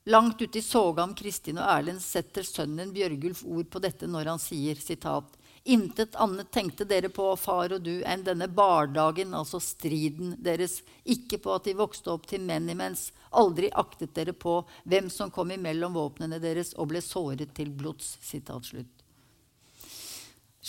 [0.09, 4.39] Langt ute i Sågam, Kristin og Erlend setter sønnen Bjørgulf ord på dette når han
[4.41, 5.35] sier sitat,
[5.69, 11.37] Intet annet tenkte dere på, far og du, enn denne bardagen, altså striden deres, ikke
[11.43, 14.55] på at de vokste opp til menn imens, aldri aktet dere på
[14.89, 18.15] hvem som kom imellom våpnene deres og ble såret til blods.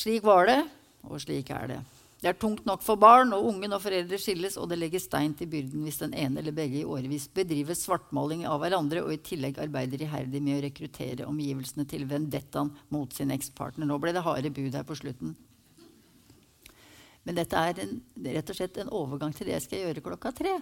[0.02, 0.60] Slik var det,
[1.08, 1.80] og slik er det.
[2.20, 5.32] Det er tungt nok for barn og unge og foreldre skilles, og det legger stein
[5.36, 9.22] til byrden hvis den ene eller begge i årevis bedriver svartmaling av hverandre og i
[9.24, 13.88] tillegg arbeider iherdig med å rekruttere omgivelsene til vendettaen mot sin ekspartner.
[13.88, 15.32] Nå ble det harde bud her på slutten.
[17.24, 17.96] Men dette er en,
[18.36, 20.58] rett og slett en overgang til det jeg skal gjøre klokka tre.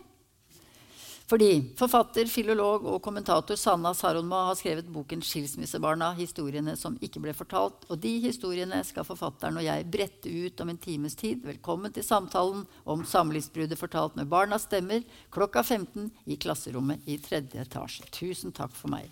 [1.28, 7.34] Fordi forfatter, filolog og kommentator Sanna Saronma har skrevet boken 'Skilsmissebarna historiene som ikke ble
[7.36, 7.84] fortalt'.
[7.90, 11.44] Og de historiene skal forfatteren og jeg brette ut om en times tid.
[11.44, 17.60] Velkommen til samtalen om samlivsbruddet fortalt med barnas stemmer klokka 15 i klasserommet i tredje
[17.60, 18.08] etasje.
[18.10, 19.10] Tusen takk for meg.